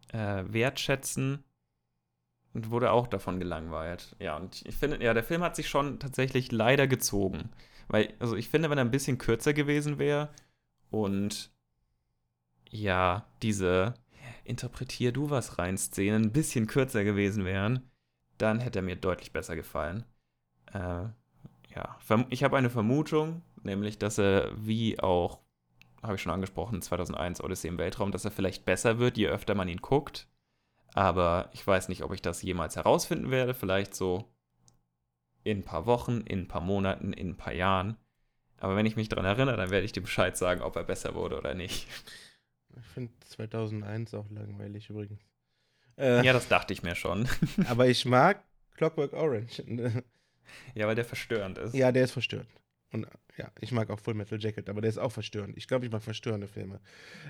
äh, 0.09 0.43
wertschätzen 0.47 1.43
und 2.53 2.69
wurde 2.69 2.91
auch 2.91 3.07
davon 3.07 3.39
gelangweilt. 3.39 4.15
Ja, 4.19 4.37
und 4.37 4.63
ich 4.65 4.75
finde, 4.75 5.03
ja, 5.03 5.13
der 5.13 5.23
Film 5.23 5.41
hat 5.41 5.55
sich 5.55 5.67
schon 5.67 5.99
tatsächlich 5.99 6.51
leider 6.51 6.87
gezogen. 6.87 7.49
Weil, 7.87 8.13
also 8.19 8.35
ich 8.35 8.49
finde, 8.49 8.69
wenn 8.69 8.77
er 8.77 8.85
ein 8.85 8.91
bisschen 8.91 9.17
kürzer 9.17 9.53
gewesen 9.53 9.99
wäre 9.99 10.29
und 10.89 11.51
ja, 12.69 13.27
diese 13.41 13.93
Interpretier 14.43 15.11
du 15.11 15.29
was 15.29 15.57
rein 15.57 15.77
Szenen 15.77 16.25
ein 16.25 16.31
bisschen 16.31 16.67
kürzer 16.67 17.03
gewesen 17.03 17.45
wären, 17.45 17.89
dann 18.37 18.59
hätte 18.59 18.79
er 18.79 18.83
mir 18.83 18.95
deutlich 18.95 19.31
besser 19.31 19.55
gefallen. 19.55 20.05
Äh, 20.73 21.05
ja, 21.75 21.97
ich 22.29 22.43
habe 22.43 22.57
eine 22.57 22.69
Vermutung, 22.69 23.41
nämlich, 23.63 23.97
dass 23.97 24.17
er 24.17 24.51
wie 24.55 24.99
auch, 24.99 25.39
habe 26.01 26.15
ich 26.15 26.21
schon 26.21 26.31
angesprochen, 26.31 26.81
2001 26.81 27.43
Odyssey 27.43 27.69
im 27.69 27.77
Weltraum, 27.77 28.11
dass 28.11 28.25
er 28.25 28.31
vielleicht 28.31 28.65
besser 28.65 28.99
wird, 28.99 29.17
je 29.17 29.27
öfter 29.27 29.55
man 29.55 29.67
ihn 29.67 29.81
guckt. 29.81 30.27
Aber 30.93 31.49
ich 31.53 31.65
weiß 31.65 31.89
nicht, 31.89 32.03
ob 32.03 32.13
ich 32.13 32.21
das 32.21 32.41
jemals 32.41 32.75
herausfinden 32.75 33.31
werde. 33.31 33.53
Vielleicht 33.53 33.95
so 33.95 34.31
in 35.43 35.59
ein 35.59 35.63
paar 35.63 35.85
Wochen, 35.85 36.21
in 36.21 36.41
ein 36.41 36.47
paar 36.47 36.61
Monaten, 36.61 37.13
in 37.13 37.29
ein 37.29 37.37
paar 37.37 37.53
Jahren. 37.53 37.97
Aber 38.57 38.75
wenn 38.75 38.85
ich 38.85 38.95
mich 38.95 39.09
daran 39.09 39.25
erinnere, 39.25 39.57
dann 39.57 39.71
werde 39.71 39.85
ich 39.85 39.91
dir 39.91 40.01
Bescheid 40.01 40.37
sagen, 40.37 40.61
ob 40.61 40.75
er 40.75 40.83
besser 40.83 41.15
wurde 41.15 41.37
oder 41.37 41.53
nicht. 41.53 41.87
Ich 42.77 42.85
finde 42.87 43.11
2001 43.27 44.13
auch 44.13 44.29
langweilig 44.29 44.89
übrigens. 44.89 45.21
Äh, 45.97 46.25
ja, 46.25 46.33
das 46.33 46.47
dachte 46.47 46.73
ich 46.73 46.81
mir 46.81 46.95
schon. 46.95 47.27
aber 47.67 47.87
ich 47.87 48.05
mag 48.05 48.43
Clockwork 48.75 49.13
Orange. 49.13 49.63
Ja, 50.75 50.85
weil 50.85 50.93
der 50.93 51.05
verstörend 51.05 51.57
ist. 51.57 51.73
Ja, 51.73 51.91
der 51.91 52.03
ist 52.03 52.11
verstörend. 52.11 52.49
Und 52.91 53.07
ja, 53.37 53.51
ich 53.59 53.71
mag 53.71 53.89
auch 53.89 53.99
Full 53.99 54.13
Metal 54.13 54.39
Jacket, 54.39 54.69
aber 54.69 54.81
der 54.81 54.89
ist 54.89 54.99
auch 54.99 55.11
verstörend. 55.11 55.57
Ich 55.57 55.67
glaube, 55.67 55.85
ich 55.85 55.91
mag 55.91 56.03
verstörende 56.03 56.47
Filme. 56.47 56.79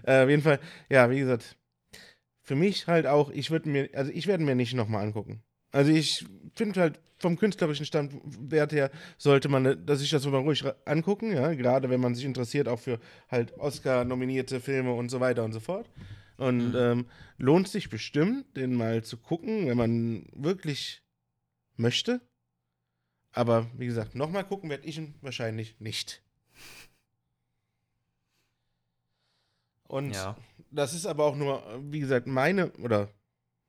Äh, 0.03 0.23
auf 0.23 0.29
jeden 0.29 0.41
Fall, 0.41 0.59
ja, 0.89 1.09
wie 1.09 1.19
gesagt, 1.19 1.55
für 2.43 2.55
mich 2.55 2.87
halt 2.87 3.07
auch, 3.07 3.31
ich 3.31 3.49
würde 3.51 3.69
mir, 3.69 3.89
also 3.93 4.11
ich 4.11 4.27
werde 4.27 4.43
mir 4.43 4.55
nicht 4.55 4.73
nochmal 4.73 5.03
angucken. 5.03 5.41
Also 5.71 5.91
ich 5.91 6.25
finde 6.55 6.79
halt 6.79 6.99
vom 7.17 7.37
künstlerischen 7.37 7.85
Standwert 7.85 8.73
her 8.73 8.91
sollte 9.17 9.47
man 9.47 9.85
dass 9.85 9.99
sich 9.99 10.09
das 10.09 10.25
mal 10.27 10.37
ruhig 10.37 10.63
angucken, 10.85 11.31
ja, 11.31 11.53
gerade 11.53 11.89
wenn 11.89 12.01
man 12.01 12.13
sich 12.13 12.25
interessiert 12.25 12.67
auch 12.67 12.79
für 12.79 12.99
halt 13.29 13.57
Oscar-nominierte 13.57 14.59
Filme 14.59 14.93
und 14.93 15.09
so 15.09 15.19
weiter 15.19 15.43
und 15.43 15.53
so 15.53 15.61
fort. 15.61 15.89
Und 16.37 16.69
mhm. 16.69 16.75
ähm, 16.75 17.05
lohnt 17.37 17.69
sich 17.69 17.89
bestimmt, 17.89 18.57
den 18.57 18.75
mal 18.75 19.03
zu 19.03 19.17
gucken, 19.17 19.67
wenn 19.67 19.77
man 19.77 20.25
wirklich 20.33 21.01
möchte. 21.77 22.21
Aber 23.31 23.67
wie 23.77 23.85
gesagt, 23.85 24.15
nochmal 24.15 24.43
gucken 24.43 24.69
werde 24.69 24.85
ich 24.85 24.97
ihn 24.97 25.15
wahrscheinlich 25.21 25.79
nicht. 25.79 26.21
Und 29.87 30.13
ja. 30.13 30.35
Das 30.73 30.93
ist 30.93 31.05
aber 31.05 31.25
auch 31.25 31.35
nur, 31.35 31.63
wie 31.89 31.99
gesagt, 31.99 32.27
meine 32.27 32.71
oder 32.73 33.09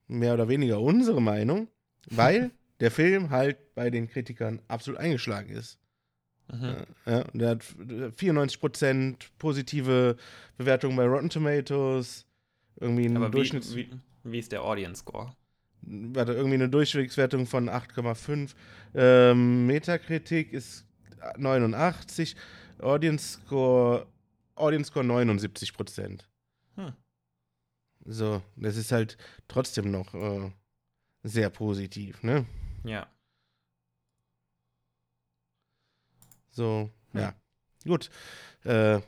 mehr 0.06 0.34
oder 0.34 0.48
weniger 0.48 0.80
unsere 0.80 1.20
Meinung, 1.20 1.68
weil 2.10 2.50
der 2.80 2.90
Film 2.90 3.30
halt 3.30 3.74
bei 3.74 3.90
den 3.90 4.08
Kritikern 4.08 4.60
absolut 4.68 4.98
eingeschlagen 5.00 5.50
ist. 5.50 5.78
Mhm. 6.52 6.84
Ja, 7.06 7.24
der 7.32 7.48
hat 7.50 7.62
94% 7.62 9.16
positive 9.38 10.16
Bewertungen 10.58 10.96
bei 10.96 11.06
Rotten 11.06 11.30
Tomatoes. 11.30 12.26
Irgendwie 12.80 13.06
ein 13.06 13.30
Durchschnitts. 13.30 13.74
Wie, 13.74 13.90
wie, 13.90 14.00
wie 14.24 14.38
ist 14.40 14.52
der 14.52 14.62
Audience 14.62 15.00
Score? 15.00 15.34
warte, 15.86 16.32
irgendwie 16.32 16.54
eine 16.54 16.68
Durchwegswertung 16.68 17.46
von 17.46 17.68
8,5. 17.68 18.54
Ähm, 18.94 19.66
Metakritik 19.66 20.52
ist 20.52 20.86
89. 21.36 22.36
Audience 22.80 23.40
Score, 23.40 24.06
Audience 24.56 24.90
Score 24.90 25.04
79 25.04 25.74
Prozent. 25.74 26.28
Hm. 26.76 26.92
So, 28.06 28.42
das 28.56 28.76
ist 28.76 28.92
halt 28.92 29.16
trotzdem 29.48 29.90
noch 29.90 30.14
äh, 30.14 30.50
sehr 31.22 31.50
positiv, 31.50 32.22
ne? 32.22 32.46
Ja. 32.84 33.08
So, 36.50 36.90
hm. 37.12 37.20
ja. 37.20 37.34
Gut. 37.84 38.10
Äh, 38.64 39.00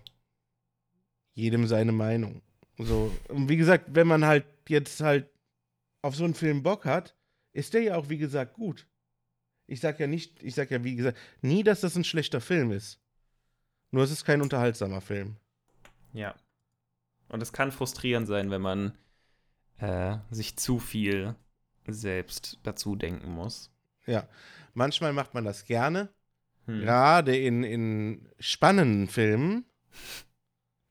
jedem 1.34 1.66
seine 1.66 1.92
Meinung. 1.92 2.42
So, 2.78 3.14
und 3.28 3.48
wie 3.48 3.56
gesagt, 3.56 3.86
wenn 3.94 4.06
man 4.06 4.24
halt 4.24 4.46
jetzt 4.68 5.00
halt 5.00 5.28
auf 6.02 6.16
so 6.16 6.24
einen 6.24 6.34
Film 6.34 6.62
Bock 6.62 6.84
hat, 6.84 7.16
ist 7.52 7.74
der 7.74 7.82
ja 7.82 7.96
auch, 7.96 8.08
wie 8.08 8.18
gesagt, 8.18 8.54
gut. 8.54 8.86
Ich 9.66 9.80
sag 9.80 9.98
ja 9.98 10.06
nicht, 10.06 10.42
ich 10.42 10.54
sag 10.54 10.70
ja, 10.70 10.84
wie 10.84 10.96
gesagt, 10.96 11.18
nie, 11.40 11.62
dass 11.62 11.80
das 11.80 11.96
ein 11.96 12.04
schlechter 12.04 12.40
Film 12.40 12.70
ist. 12.70 13.00
Nur 13.90 14.04
es 14.04 14.10
ist 14.10 14.24
kein 14.24 14.42
unterhaltsamer 14.42 15.00
Film. 15.00 15.36
Ja. 16.12 16.34
Und 17.28 17.42
es 17.42 17.52
kann 17.52 17.72
frustrierend 17.72 18.26
sein, 18.26 18.50
wenn 18.50 18.62
man 18.62 18.92
äh, 19.78 20.16
sich 20.30 20.56
zu 20.56 20.78
viel 20.78 21.34
selbst 21.86 22.58
dazu 22.62 22.96
denken 22.96 23.30
muss. 23.30 23.70
Ja. 24.06 24.28
Manchmal 24.74 25.12
macht 25.12 25.34
man 25.34 25.44
das 25.44 25.64
gerne. 25.64 26.08
Hm. 26.66 26.80
Gerade 26.80 27.36
in, 27.36 27.62
in 27.62 28.28
spannenden 28.38 29.08
Filmen. 29.08 29.64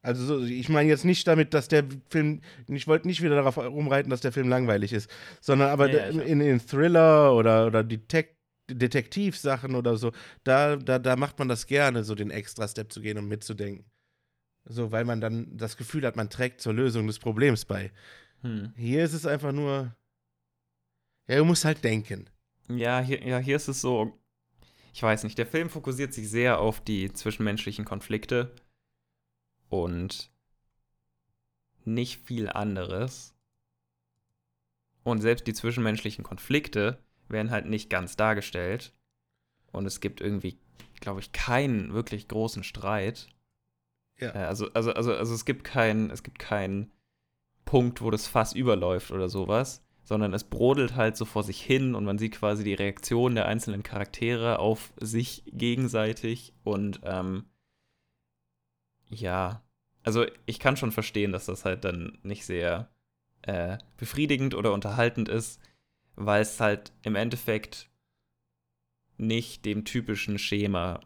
Also 0.01 0.43
ich 0.43 0.69
meine 0.69 0.87
jetzt 0.87 1.03
nicht 1.03 1.27
damit, 1.27 1.53
dass 1.53 1.67
der 1.67 1.83
Film, 2.09 2.41
ich 2.67 2.87
wollte 2.87 3.07
nicht 3.07 3.23
wieder 3.23 3.35
darauf 3.35 3.57
rumreiten, 3.57 4.11
dass 4.11 4.21
der 4.21 4.31
Film 4.31 4.47
langweilig 4.49 4.93
ist, 4.93 5.09
sondern 5.41 5.69
aber 5.69 5.89
ja, 5.89 6.09
ja, 6.09 6.21
in, 6.21 6.41
in 6.41 6.59
Thriller 6.59 7.33
oder, 7.33 7.65
oder 7.65 7.83
Detect 7.83 8.35
Detektivsachen 8.67 9.75
oder 9.75 9.95
so, 9.95 10.11
da, 10.43 10.75
da, 10.75 10.97
da 10.97 11.15
macht 11.15 11.37
man 11.37 11.47
das 11.47 11.67
gerne, 11.67 12.03
so 12.03 12.15
den 12.15 12.31
Extra-Step 12.31 12.91
zu 12.91 13.01
gehen 13.01 13.19
und 13.19 13.27
mitzudenken. 13.27 13.85
So, 14.65 14.91
weil 14.91 15.05
man 15.05 15.21
dann 15.21 15.57
das 15.57 15.77
Gefühl 15.77 16.05
hat, 16.05 16.15
man 16.15 16.29
trägt 16.29 16.59
zur 16.59 16.73
Lösung 16.73 17.07
des 17.07 17.19
Problems 17.19 17.65
bei. 17.65 17.91
Hm. 18.41 18.73
Hier 18.75 19.03
ist 19.03 19.13
es 19.13 19.25
einfach 19.25 19.51
nur, 19.51 19.95
ja, 21.27 21.37
du 21.37 21.45
musst 21.45 21.65
halt 21.65 21.83
denken. 21.83 22.29
Ja 22.67 22.99
hier, 22.99 23.25
ja, 23.25 23.37
hier 23.37 23.55
ist 23.55 23.67
es 23.67 23.81
so, 23.81 24.19
ich 24.93 25.03
weiß 25.03 25.23
nicht, 25.23 25.37
der 25.37 25.45
Film 25.45 25.69
fokussiert 25.69 26.13
sich 26.13 26.29
sehr 26.29 26.59
auf 26.59 26.81
die 26.81 27.13
zwischenmenschlichen 27.13 27.85
Konflikte 27.85 28.55
und 29.69 30.31
nicht 31.83 32.25
viel 32.25 32.49
anderes. 32.49 33.35
Und 35.03 35.21
selbst 35.21 35.45
die 35.45 35.53
zwischenmenschlichen 35.53 36.23
Konflikte 36.23 36.97
werden 37.27 37.51
halt 37.51 37.67
nicht 37.67 37.89
ganz 37.89 38.15
dargestellt. 38.15 38.93
Und 39.71 39.85
es 39.85 39.99
gibt 39.99 40.21
irgendwie, 40.21 40.57
glaube 40.99 41.19
ich, 41.19 41.31
keinen 41.31 41.93
wirklich 41.93 42.27
großen 42.27 42.63
Streit. 42.63 43.27
Ja. 44.19 44.29
Äh, 44.33 44.45
also, 44.45 44.71
also, 44.73 44.93
also, 44.93 45.13
also 45.13 45.33
es 45.33 45.45
gibt 45.45 45.63
keinen, 45.63 46.09
es 46.09 46.23
gibt 46.23 46.39
keinen 46.39 46.91
Punkt, 47.65 48.01
wo 48.01 48.11
das 48.11 48.27
Fass 48.27 48.53
überläuft 48.53 49.11
oder 49.11 49.29
sowas, 49.29 49.83
sondern 50.03 50.33
es 50.33 50.43
brodelt 50.43 50.95
halt 50.95 51.17
so 51.17 51.25
vor 51.25 51.43
sich 51.43 51.61
hin 51.61 51.95
und 51.95 52.05
man 52.05 52.17
sieht 52.17 52.33
quasi 52.35 52.63
die 52.63 52.75
Reaktion 52.75 53.35
der 53.35 53.47
einzelnen 53.47 53.83
Charaktere 53.83 54.59
auf 54.59 54.93
sich 54.99 55.43
gegenseitig 55.47 56.53
und 56.63 57.01
ähm, 57.03 57.45
Ja. 59.09 59.63
Also 60.03 60.25
ich 60.45 60.59
kann 60.59 60.77
schon 60.77 60.91
verstehen, 60.91 61.31
dass 61.31 61.45
das 61.47 61.65
halt 61.65 61.83
dann 61.83 62.19
nicht 62.21 62.45
sehr 62.45 62.89
äh, 63.41 63.77
befriedigend 63.97 64.53
oder 64.53 64.71
unterhaltend 64.73 65.29
ist, 65.29 65.59
weil 66.15 66.41
es 66.43 66.59
halt 66.59 66.91
im 67.01 67.15
Endeffekt 67.15 67.89
nicht 69.17 69.65
dem 69.65 69.85
typischen 69.85 70.37
Schema 70.37 70.99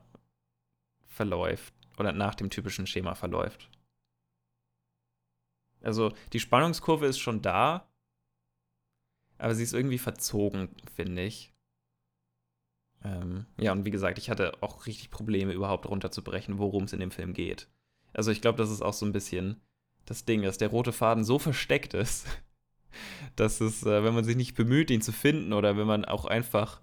verläuft 1.07 1.73
oder 1.99 2.11
nach 2.11 2.35
dem 2.35 2.49
typischen 2.49 2.87
Schema 2.87 3.15
verläuft. 3.15 3.69
Also 5.81 6.13
die 6.33 6.39
Spannungskurve 6.39 7.05
ist 7.05 7.19
schon 7.19 7.41
da, 7.41 7.89
aber 9.37 9.55
sie 9.55 9.63
ist 9.63 9.73
irgendwie 9.73 9.97
verzogen, 9.97 10.69
finde 10.95 11.23
ich. 11.23 11.53
Ähm, 13.03 13.45
ja, 13.57 13.71
und 13.71 13.85
wie 13.85 13.91
gesagt, 13.91 14.17
ich 14.17 14.29
hatte 14.29 14.61
auch 14.61 14.85
richtig 14.85 15.09
Probleme, 15.09 15.53
überhaupt 15.53 15.85
runterzubrechen, 15.85 16.57
worum 16.57 16.83
es 16.83 16.93
in 16.93 16.99
dem 16.99 17.11
Film 17.11 17.33
geht. 17.33 17.69
Also 18.13 18.31
ich 18.31 18.41
glaube, 18.41 18.57
das 18.57 18.69
ist 18.69 18.81
auch 18.81 18.93
so 18.93 19.05
ein 19.05 19.13
bisschen 19.13 19.61
das 20.05 20.25
Ding, 20.25 20.41
dass 20.41 20.57
der 20.57 20.69
rote 20.69 20.91
Faden 20.91 21.23
so 21.23 21.39
versteckt 21.39 21.93
ist, 21.93 22.27
dass 23.35 23.61
es, 23.61 23.83
äh, 23.83 24.03
wenn 24.03 24.13
man 24.13 24.25
sich 24.25 24.35
nicht 24.35 24.55
bemüht, 24.55 24.91
ihn 24.91 25.01
zu 25.01 25.13
finden 25.13 25.53
oder 25.53 25.77
wenn 25.77 25.87
man 25.87 26.03
auch 26.03 26.25
einfach 26.25 26.81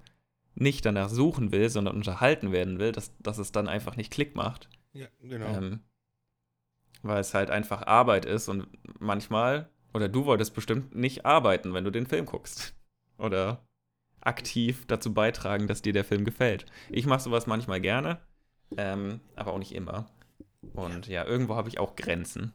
nicht 0.55 0.87
danach 0.87 1.11
suchen 1.11 1.52
will, 1.52 1.68
sondern 1.68 1.96
unterhalten 1.96 2.50
werden 2.50 2.79
will, 2.79 2.92
dass, 2.92 3.12
dass 3.18 3.37
es 3.37 3.52
dann 3.52 3.68
einfach 3.68 3.96
nicht 3.96 4.11
Klick 4.11 4.35
macht. 4.35 4.70
Ja, 4.96 5.06
genau. 5.20 5.46
Ähm, 5.46 5.80
weil 7.02 7.20
es 7.20 7.35
halt 7.35 7.50
einfach 7.50 7.87
Arbeit 7.87 8.24
ist 8.24 8.48
und 8.48 8.66
manchmal, 8.98 9.68
oder 9.92 10.09
du 10.09 10.24
wolltest 10.24 10.54
bestimmt 10.54 10.94
nicht 10.94 11.26
arbeiten, 11.26 11.74
wenn 11.74 11.85
du 11.85 11.90
den 11.90 12.06
Film 12.06 12.26
guckst. 12.26 12.74
Oder 13.18 13.66
aktiv 14.20 14.85
dazu 14.88 15.14
beitragen, 15.14 15.68
dass 15.68 15.80
dir 15.80 15.94
der 15.94 16.04
Film 16.04 16.26
gefällt. 16.26 16.66
Ich 16.90 17.06
mache 17.06 17.20
sowas 17.20 17.46
manchmal 17.46 17.80
gerne, 17.80 18.20
ähm, 18.76 19.20
aber 19.37 19.54
auch 19.54 19.59
nicht 19.59 19.74
immer. 19.74 20.11
Und 20.74 21.06
ja, 21.06 21.24
irgendwo 21.24 21.54
habe 21.54 21.70
ich 21.70 21.78
auch 21.78 21.96
Grenzen. 21.96 22.52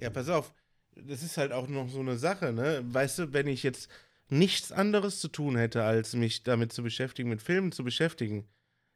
Ja, 0.00 0.10
pass 0.10 0.28
auf, 0.28 0.52
das 0.96 1.22
ist 1.22 1.36
halt 1.36 1.52
auch 1.52 1.68
noch 1.68 1.88
so 1.88 2.00
eine 2.00 2.18
Sache, 2.18 2.52
ne? 2.52 2.82
Weißt 2.84 3.20
du, 3.20 3.32
wenn 3.32 3.46
ich 3.46 3.62
jetzt 3.62 3.88
nichts 4.28 4.72
anderes 4.72 5.20
zu 5.20 5.28
tun 5.28 5.56
hätte, 5.56 5.84
als 5.84 6.14
mich 6.14 6.42
damit 6.42 6.72
zu 6.72 6.82
beschäftigen, 6.82 7.28
mit 7.28 7.42
Filmen 7.42 7.70
zu 7.70 7.84
beschäftigen, 7.84 8.48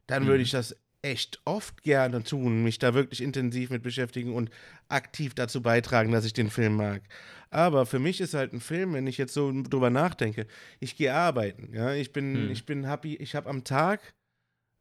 dann 0.07 0.25
mhm. 0.25 0.29
würde 0.29 0.42
ich 0.42 0.51
das 0.51 0.77
echt 1.07 1.40
oft 1.45 1.85
gerne 1.85 2.25
tun, 2.25 2.64
mich 2.64 2.79
da 2.81 2.92
wirklich 2.92 3.23
intensiv 3.23 3.71
mit 3.71 3.83
beschäftigen 3.83 4.35
und 4.35 4.51
aktiv 4.88 5.35
dazu 5.35 5.62
beitragen, 5.62 6.11
dass 6.11 6.25
ich 6.25 6.33
den 6.33 6.51
Film 6.51 6.77
mag. 6.77 7.03
Aber 7.51 7.87
für 7.87 8.01
mich 8.01 8.21
ist 8.21 8.35
halt 8.35 8.53
ein 8.53 8.61
Film, 8.61 8.92
wenn 8.92 9.07
ich 9.07 9.16
jetzt 9.16 9.33
so 9.33 9.53
drüber 9.62 9.88
nachdenke, 9.88 10.49
ich 10.81 10.97
gehe 10.97 11.14
arbeiten, 11.14 11.73
ja, 11.73 11.92
ich 11.95 12.12
bin, 12.12 12.35
hm. 12.35 12.51
ich 12.51 12.66
bin 12.66 12.85
happy, 12.85 13.14
ich 13.14 13.37
habe 13.37 13.49
am 13.49 13.62
Tag, 13.62 14.14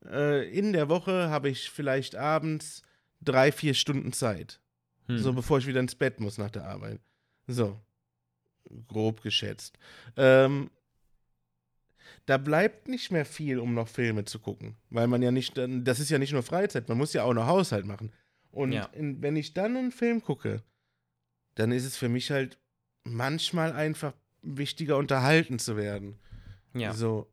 äh, 0.10 0.50
in 0.50 0.74
der 0.74 0.90
Woche 0.90 1.30
habe 1.30 1.50
ich 1.50 1.70
vielleicht 1.70 2.16
abends 2.16 2.82
drei, 3.22 3.52
vier 3.52 3.76
Stunden 3.76 4.12
Zeit. 4.12 4.60
Hm. 5.08 5.20
So 5.20 5.34
bevor 5.34 5.60
ich 5.60 5.68
wieder 5.68 5.80
ins 5.80 5.96
Bett 5.96 6.20
muss 6.20 6.40
nach 6.40 6.52
der 6.52 6.66
Arbeit. 6.66 7.02
So. 7.46 7.80
Grob 8.88 9.22
geschätzt. 9.22 9.78
Ähm, 10.18 10.72
da 12.26 12.38
bleibt 12.38 12.88
nicht 12.88 13.12
mehr 13.12 13.26
viel, 13.26 13.60
um 13.60 13.74
noch 13.74 13.88
Filme 13.88 14.26
zu 14.26 14.40
gucken. 14.40 14.76
Weil 14.90 15.08
man 15.08 15.22
ja 15.22 15.32
nicht, 15.32 15.58
das 15.58 16.00
ist 16.00 16.10
ja 16.10 16.18
nicht 16.18 16.34
nur 16.34 16.44
Freizeit, 16.44 16.90
man 16.90 16.98
muss 16.98 17.14
ja 17.14 17.24
auch 17.24 17.34
noch 17.34 17.48
Haushalt 17.48 17.86
machen. 17.86 18.12
Und 18.52 18.72
ja. 18.72 18.86
in, 18.94 19.22
wenn 19.22 19.36
ich 19.36 19.54
dann 19.54 19.78
einen 19.78 19.92
Film 19.92 20.22
gucke, 20.22 20.64
dann 21.56 21.72
ist 21.72 21.86
es 21.86 21.98
für 21.98 22.10
mich 22.10 22.32
halt 22.32 22.58
manchmal 23.04 23.74
einfach 23.74 24.14
wichtiger, 24.42 24.98
unterhalten 24.98 25.60
zu 25.60 25.78
werden. 25.78 26.18
Ja. 26.74 26.94
So. 26.94 27.32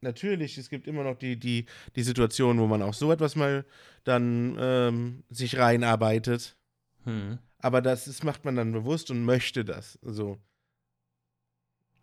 Natürlich, 0.00 0.58
es 0.58 0.70
gibt 0.70 0.86
immer 0.86 1.02
noch 1.02 1.18
die, 1.18 1.36
die, 1.36 1.66
die 1.96 2.02
Situation, 2.02 2.58
wo 2.60 2.66
man 2.66 2.82
auch 2.82 2.94
so 2.94 3.10
etwas 3.10 3.34
mal 3.34 3.64
dann 4.04 4.56
ähm, 4.60 5.24
sich 5.28 5.58
reinarbeitet. 5.58 6.56
Hm. 7.04 7.38
Aber 7.58 7.82
das 7.82 8.06
ist, 8.06 8.22
macht 8.22 8.44
man 8.44 8.54
dann 8.54 8.70
bewusst 8.70 9.10
und 9.10 9.24
möchte 9.24 9.64
das. 9.64 9.98
So. 10.02 10.38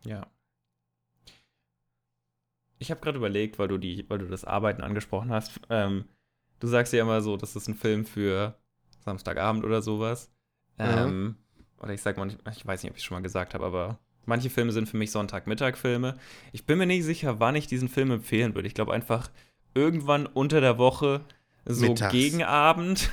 Ja. 0.03 0.27
Ich 2.85 2.91
habe 2.91 3.01
gerade 3.01 3.17
überlegt, 3.17 3.57
weil 3.57 3.67
du 3.67 3.79
die, 3.79 4.05
weil 4.09 4.19
du 4.19 4.27
das 4.27 4.45
Arbeiten 4.45 4.83
angesprochen 4.83 5.31
hast. 5.31 5.59
Ähm, 5.71 6.05
du 6.59 6.67
sagst 6.67 6.93
ja 6.93 7.01
immer 7.01 7.19
so, 7.21 7.35
das 7.35 7.55
ist 7.55 7.67
ein 7.67 7.73
Film 7.73 8.05
für 8.05 8.59
Samstagabend 8.99 9.65
oder 9.65 9.81
sowas. 9.81 10.31
Ähm, 10.77 11.09
mhm. 11.09 11.35
Oder 11.79 11.93
ich 11.93 12.03
sag 12.03 12.17
mal, 12.17 12.27
ich 12.27 12.65
weiß 12.65 12.83
nicht, 12.83 12.91
ob 12.91 12.95
ich 12.95 13.01
es 13.01 13.03
schon 13.03 13.15
mal 13.15 13.23
gesagt 13.23 13.55
habe, 13.55 13.65
aber 13.65 13.97
manche 14.27 14.51
Filme 14.51 14.71
sind 14.71 14.87
für 14.87 14.97
mich 14.97 15.09
Sonntagmittag-Filme. 15.09 16.15
Ich 16.51 16.67
bin 16.67 16.77
mir 16.77 16.85
nicht 16.85 17.05
sicher, 17.05 17.39
wann 17.39 17.55
ich 17.55 17.65
diesen 17.65 17.89
Film 17.89 18.11
empfehlen 18.11 18.53
würde. 18.53 18.67
Ich 18.67 18.75
glaube 18.75 18.93
einfach 18.93 19.31
irgendwann 19.73 20.27
unter 20.27 20.61
der 20.61 20.77
Woche, 20.77 21.21
so 21.65 21.87
Mittags. 21.87 22.11
gegen 22.11 22.43
Abend. 22.43 23.09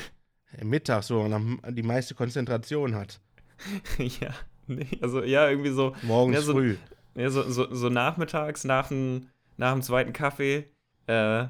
Mittags, 0.62 1.10
wo 1.10 1.26
man 1.26 1.58
die 1.70 1.82
meiste 1.82 2.14
Konzentration 2.14 2.94
hat. 2.94 3.18
ja, 3.98 4.34
nee, 4.66 4.88
also 5.00 5.22
ja, 5.22 5.48
irgendwie 5.48 5.70
so. 5.70 5.96
Morgens 6.02 6.36
ja, 6.36 6.42
so, 6.42 6.52
früh. 6.52 6.76
Ja, 7.16 7.30
so, 7.30 7.42
so, 7.50 7.74
so 7.74 7.88
nachmittags, 7.88 8.64
nach 8.64 8.88
dem, 8.88 9.28
nach 9.56 9.72
dem 9.72 9.82
zweiten 9.82 10.12
Kaffee, 10.12 10.66
äh, 11.06 11.46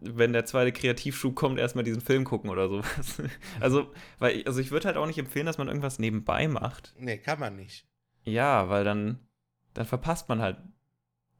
wenn 0.00 0.32
der 0.32 0.44
zweite 0.44 0.72
Kreativschub 0.72 1.34
kommt, 1.34 1.58
erstmal 1.58 1.84
diesen 1.84 2.00
Film 2.00 2.24
gucken 2.24 2.50
oder 2.50 2.68
sowas. 2.68 3.22
Also, 3.60 3.92
weil, 4.18 4.42
also 4.44 4.60
ich 4.60 4.70
würde 4.70 4.86
halt 4.86 4.96
auch 4.96 5.06
nicht 5.06 5.18
empfehlen, 5.18 5.46
dass 5.46 5.58
man 5.58 5.68
irgendwas 5.68 5.98
nebenbei 5.98 6.48
macht. 6.48 6.94
Nee, 6.98 7.18
kann 7.18 7.40
man 7.40 7.56
nicht. 7.56 7.86
Ja, 8.24 8.68
weil 8.68 8.84
dann, 8.84 9.18
dann 9.74 9.86
verpasst 9.86 10.28
man 10.28 10.40
halt 10.40 10.58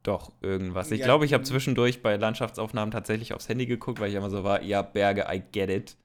doch 0.03 0.31
irgendwas. 0.41 0.91
Ich 0.91 0.99
ja, 0.99 1.05
glaube, 1.05 1.25
ich 1.25 1.33
habe 1.33 1.43
zwischendurch 1.43 2.01
bei 2.01 2.15
Landschaftsaufnahmen 2.15 2.91
tatsächlich 2.91 3.33
aufs 3.33 3.49
Handy 3.49 3.65
geguckt, 3.65 3.99
weil 3.99 4.09
ich 4.09 4.15
immer 4.15 4.29
so 4.29 4.43
war, 4.43 4.61
ja, 4.63 4.81
Berge, 4.81 5.25
I 5.29 5.41
get 5.51 5.69
it. 5.69 5.97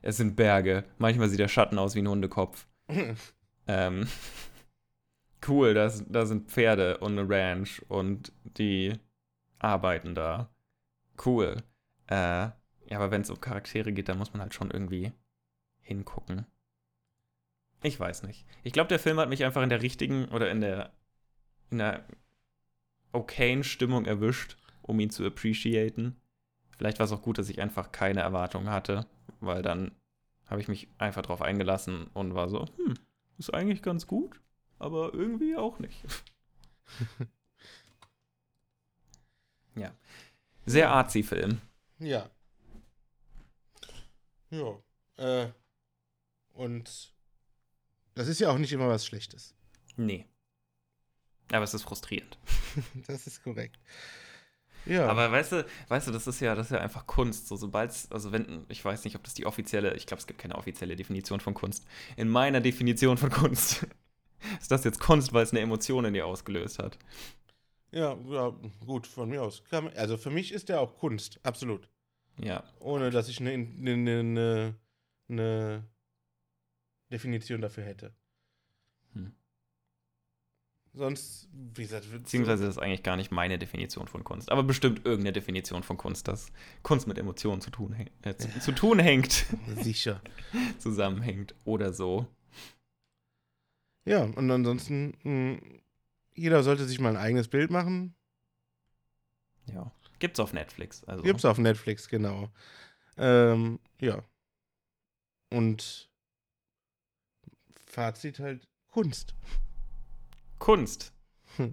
Es 0.00 0.16
sind 0.16 0.36
Berge. 0.36 0.84
Manchmal 0.98 1.28
sieht 1.28 1.40
der 1.40 1.48
Schatten 1.48 1.78
aus 1.78 1.94
wie 1.94 2.02
ein 2.02 2.08
Hundekopf. 2.08 2.66
ähm, 3.66 4.06
cool, 5.48 5.74
das, 5.74 6.04
da 6.08 6.26
sind 6.26 6.50
Pferde 6.50 6.98
und 6.98 7.18
eine 7.18 7.28
Ranch 7.28 7.82
und 7.88 8.32
die 8.44 8.94
arbeiten 9.58 10.14
da. 10.14 10.48
Cool. 11.24 11.62
Äh, 12.08 12.14
ja, 12.14 12.96
aber 12.96 13.10
wenn 13.10 13.22
es 13.22 13.30
um 13.30 13.40
Charaktere 13.40 13.92
geht, 13.92 14.08
dann 14.08 14.18
muss 14.18 14.32
man 14.32 14.42
halt 14.42 14.54
schon 14.54 14.70
irgendwie 14.70 15.12
hingucken. 15.80 16.46
Ich 17.82 17.98
weiß 17.98 18.22
nicht. 18.24 18.46
Ich 18.62 18.72
glaube, 18.72 18.88
der 18.88 18.98
Film 18.98 19.18
hat 19.18 19.28
mich 19.28 19.44
einfach 19.44 19.62
in 19.62 19.68
der 19.68 19.82
richtigen 19.82 20.26
oder 20.26 20.50
in 20.50 20.60
der 20.60 20.92
in 21.70 21.78
der 21.78 22.04
okayen 23.12 23.64
Stimmung 23.64 24.04
erwischt, 24.04 24.56
um 24.82 25.00
ihn 25.00 25.10
zu 25.10 25.24
appreciaten. 25.24 26.16
Vielleicht 26.76 26.98
war 26.98 27.06
es 27.06 27.12
auch 27.12 27.22
gut, 27.22 27.38
dass 27.38 27.48
ich 27.48 27.60
einfach 27.60 27.92
keine 27.92 28.20
Erwartungen 28.20 28.70
hatte, 28.70 29.06
weil 29.40 29.62
dann 29.62 29.92
habe 30.46 30.60
ich 30.60 30.68
mich 30.68 30.88
einfach 30.98 31.22
drauf 31.22 31.40
eingelassen 31.42 32.08
und 32.12 32.34
war 32.34 32.48
so, 32.48 32.66
hm, 32.76 32.94
ist 33.38 33.54
eigentlich 33.54 33.82
ganz 33.82 34.06
gut, 34.06 34.40
aber 34.82 35.14
irgendwie 35.14 35.56
auch 35.56 35.78
nicht. 35.78 35.96
ja. 39.76 39.94
Sehr 40.66 40.90
artsy 40.90 41.22
Film. 41.22 41.60
Ja. 41.98 42.28
Ja. 44.50 44.78
Äh, 45.16 45.48
und 46.52 47.12
das 48.14 48.28
ist 48.28 48.40
ja 48.40 48.50
auch 48.50 48.58
nicht 48.58 48.72
immer 48.72 48.88
was 48.88 49.06
Schlechtes. 49.06 49.54
Nee. 49.96 50.26
Aber 51.52 51.64
es 51.64 51.74
ist 51.74 51.82
frustrierend. 51.82 52.38
das 53.06 53.26
ist 53.26 53.42
korrekt. 53.42 53.78
Ja. 54.84 55.06
Aber 55.08 55.30
weißt 55.30 55.52
du, 55.52 55.66
weißt 55.88 56.08
du, 56.08 56.12
das 56.12 56.26
ist 56.26 56.40
ja, 56.40 56.56
das 56.56 56.66
ist 56.66 56.72
ja 56.72 56.80
einfach 56.80 57.06
Kunst. 57.06 57.46
So, 57.46 57.56
sobald 57.56 57.92
also 58.10 58.32
wenn, 58.32 58.66
ich 58.68 58.84
weiß 58.84 59.04
nicht, 59.04 59.14
ob 59.14 59.22
das 59.22 59.34
die 59.34 59.46
offizielle, 59.46 59.94
ich 59.94 60.06
glaube, 60.06 60.20
es 60.20 60.26
gibt 60.26 60.40
keine 60.40 60.56
offizielle 60.56 60.96
Definition 60.96 61.38
von 61.40 61.54
Kunst. 61.54 61.86
In 62.16 62.28
meiner 62.28 62.60
Definition 62.60 63.16
von 63.16 63.30
Kunst 63.30 63.86
ist 64.60 64.70
das 64.70 64.84
jetzt 64.84 65.00
Kunst, 65.00 65.32
weil 65.32 65.44
es 65.44 65.52
eine 65.52 65.60
Emotion 65.60 66.04
in 66.04 66.14
dir 66.14 66.26
ausgelöst 66.26 66.78
hat. 66.78 66.98
Ja, 67.90 68.16
ja, 68.30 68.54
gut, 68.86 69.06
von 69.06 69.28
mir 69.28 69.42
aus. 69.42 69.62
Also 69.96 70.16
für 70.16 70.30
mich 70.30 70.52
ist 70.52 70.68
der 70.68 70.80
auch 70.80 70.96
Kunst, 70.96 71.38
absolut. 71.42 71.88
Ja. 72.38 72.64
Ohne 72.80 73.10
dass 73.10 73.28
ich 73.28 73.40
eine, 73.40 73.52
eine, 73.52 73.92
eine, 73.92 74.74
eine 75.28 75.84
Definition 77.10 77.60
dafür 77.60 77.84
hätte. 77.84 78.14
Hm. 79.12 79.34
Sonst, 80.94 81.48
wie 81.52 81.82
gesagt, 81.82 82.10
beziehungsweise 82.10 82.64
ist 82.66 82.76
das 82.76 82.82
eigentlich 82.82 83.02
gar 83.02 83.16
nicht 83.16 83.30
meine 83.30 83.58
Definition 83.58 84.08
von 84.08 84.24
Kunst, 84.24 84.50
aber 84.50 84.62
bestimmt 84.62 85.04
irgendeine 85.04 85.32
Definition 85.32 85.82
von 85.82 85.96
Kunst, 85.96 86.28
dass 86.28 86.52
Kunst 86.82 87.06
mit 87.06 87.18
Emotionen 87.18 87.60
zu 87.60 87.70
tun, 87.70 87.94
äh, 88.22 88.34
zu, 88.34 88.48
zu 88.60 88.72
tun 88.72 88.98
hängt. 88.98 89.46
Sicher. 89.76 90.22
Zusammenhängt 90.78 91.54
oder 91.64 91.92
so. 91.92 92.26
Ja, 94.04 94.24
und 94.24 94.50
ansonsten, 94.50 95.14
mh, 95.22 95.60
hm, 95.60 95.82
jeder 96.34 96.62
sollte 96.62 96.86
sich 96.86 96.98
mal 96.98 97.10
ein 97.10 97.22
eigenes 97.22 97.48
Bild 97.48 97.70
machen. 97.70 98.14
Ja. 99.66 99.92
Gibt's 100.18 100.40
auf 100.40 100.52
Netflix. 100.52 101.04
Also. 101.04 101.22
Gibt's 101.22 101.44
auf 101.44 101.58
Netflix, 101.58 102.08
genau. 102.08 102.50
Ähm, 103.16 103.80
ja. 104.00 104.22
Und 105.50 106.10
Fazit 107.86 108.38
halt 108.38 108.68
Kunst. 108.88 109.34
Kunst. 110.58 111.12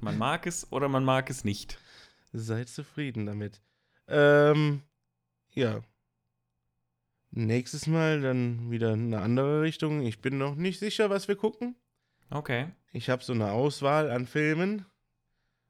Man 0.02 0.18
mag 0.18 0.46
es 0.46 0.72
oder 0.72 0.89
man 0.89 1.06
mag 1.06 1.30
es 1.30 1.46
nicht. 1.46 1.80
Seid 2.34 2.70
zufrieden 2.70 3.26
damit. 3.26 3.62
Ähm, 4.08 4.82
ja. 5.54 5.82
nächstes 7.32 7.88
Mal 7.88 8.22
dann 8.22 8.72
wieder 8.72 8.94
eine 8.94 9.22
andere 9.22 9.62
Richtung. 9.62 10.02
Ich 10.02 10.22
bin 10.22 10.38
noch 10.38 10.56
nicht 10.56 10.80
sicher, 10.80 11.10
was 11.10 11.28
wir 11.28 11.36
gucken. 11.36 11.76
Okay. 12.30 12.68
Ich 12.92 13.10
habe 13.10 13.24
so 13.24 13.34
eine 13.34 13.52
Auswahl 13.52 14.10
an 14.12 14.26
Filmen. 14.26 14.86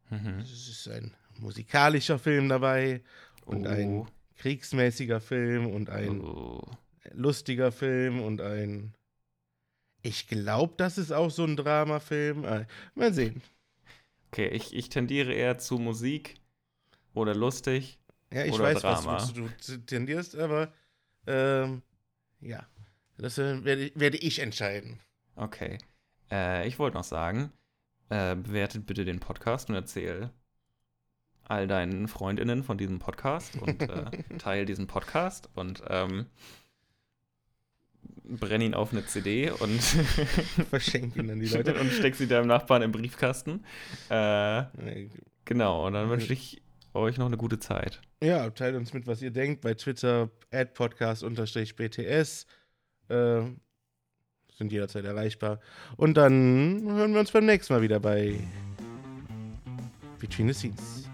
Mhm. 0.10 0.39
Es 0.39 0.67
ist 0.67 0.88
ein 0.89 1.13
musikalischer 1.38 2.19
Film 2.19 2.50
dabei 2.50 3.02
und 3.45 3.65
oh. 3.65 3.69
ein 3.69 4.08
kriegsmäßiger 4.38 5.22
Film 5.22 5.67
und 5.67 5.89
ein 5.89 6.22
oh. 6.22 6.62
lustiger 7.12 7.72
Film 7.72 8.22
und 8.22 8.41
ein. 8.41 8.93
Ich 10.02 10.28
glaube, 10.28 10.74
das 10.78 10.98
ist 10.98 11.12
auch 11.12 11.30
so 11.30 11.43
ein 11.43 11.58
Dramafilm. 11.58 12.45
Äh, 12.45 12.65
mal 12.95 13.13
sehen. 13.13 13.41
Okay, 14.32 14.48
ich, 14.48 14.74
ich 14.74 14.89
tendiere 14.89 15.34
eher 15.34 15.58
zu 15.58 15.78
Musik 15.78 16.36
oder 17.13 17.36
lustig. 17.36 18.00
Ja, 18.32 18.45
ich 18.45 18.58
weiß, 18.58 18.82
Drama. 18.82 19.13
was 19.13 19.34
du, 19.34 19.50
du 19.67 19.78
tendierst, 19.86 20.38
aber 20.38 20.72
ähm, 21.26 21.82
ja, 22.39 22.67
das 23.17 23.38
äh, 23.38 23.63
werde, 23.63 23.91
werde, 23.95 24.17
ich 24.17 24.39
entscheiden. 24.39 25.00
Okay. 25.36 25.80
Äh, 26.32 26.68
ich 26.68 26.80
wollte 26.80 26.98
noch 26.98 27.04
sagen, 27.04 27.52
äh, 28.10 28.36
bewertet 28.36 28.86
bitte 28.86 29.06
den 29.06 29.20
Podcast 29.20 29.70
und 29.70 29.76
erzähl 29.76 30.32
all 31.44 31.68
deinen 31.68 32.08
FreundInnen 32.08 32.63
von 32.63 32.78
diesem 32.78 33.00
Podcast 33.00 33.60
und 33.62 33.82
äh, 33.82 34.24
teil 34.38 34.65
diesen 34.65 34.88
Podcast 34.88 35.50
und 35.56 35.84
ähm, 35.88 36.28
brenn 38.24 38.62
ihn 38.62 38.74
auf 38.74 38.92
eine 38.92 39.06
CD 39.06 39.50
und 39.50 39.82
verschenke 40.70 41.20
ihn 41.20 41.32
an 41.32 41.39
die 41.39 41.48
Leute 41.48 41.74
und 41.80 41.92
steck 41.92 42.15
sie 42.15 42.28
deinem 42.28 42.48
Nachbarn 42.48 42.84
im 42.84 42.92
Briefkasten. 42.92 43.65
Äh, 44.10 44.63
genau, 45.46 45.88
und 45.88 45.94
dann 45.94 46.10
wünsche 46.10 46.34
ich 46.34 46.62
euch 46.94 47.18
noch 47.18 47.26
eine 47.26 47.38
gute 47.38 47.60
Zeit. 47.60 48.02
Ja, 48.22 48.50
teilt 48.52 48.76
uns 48.76 48.94
mit, 48.94 49.08
was 49.08 49.22
ihr 49.22 49.32
denkt 49.32 49.62
bei 49.62 49.74
Twitter 49.74 50.30
podcast-bts. 50.74 52.46
Äh, 53.10 53.42
sind 54.60 54.72
jederzeit 54.72 55.06
erreichbar. 55.06 55.60
Und 55.98 56.15
dann 56.15 56.84
hören 56.86 57.13
wir 57.13 57.19
uns 57.19 57.32
beim 57.32 57.45
nächsten 57.45 57.74
Mal 57.74 57.82
wieder 57.82 58.00
bei 58.00 58.36
Between 60.19 60.50
the 60.50 60.54
Scenes. 60.54 61.09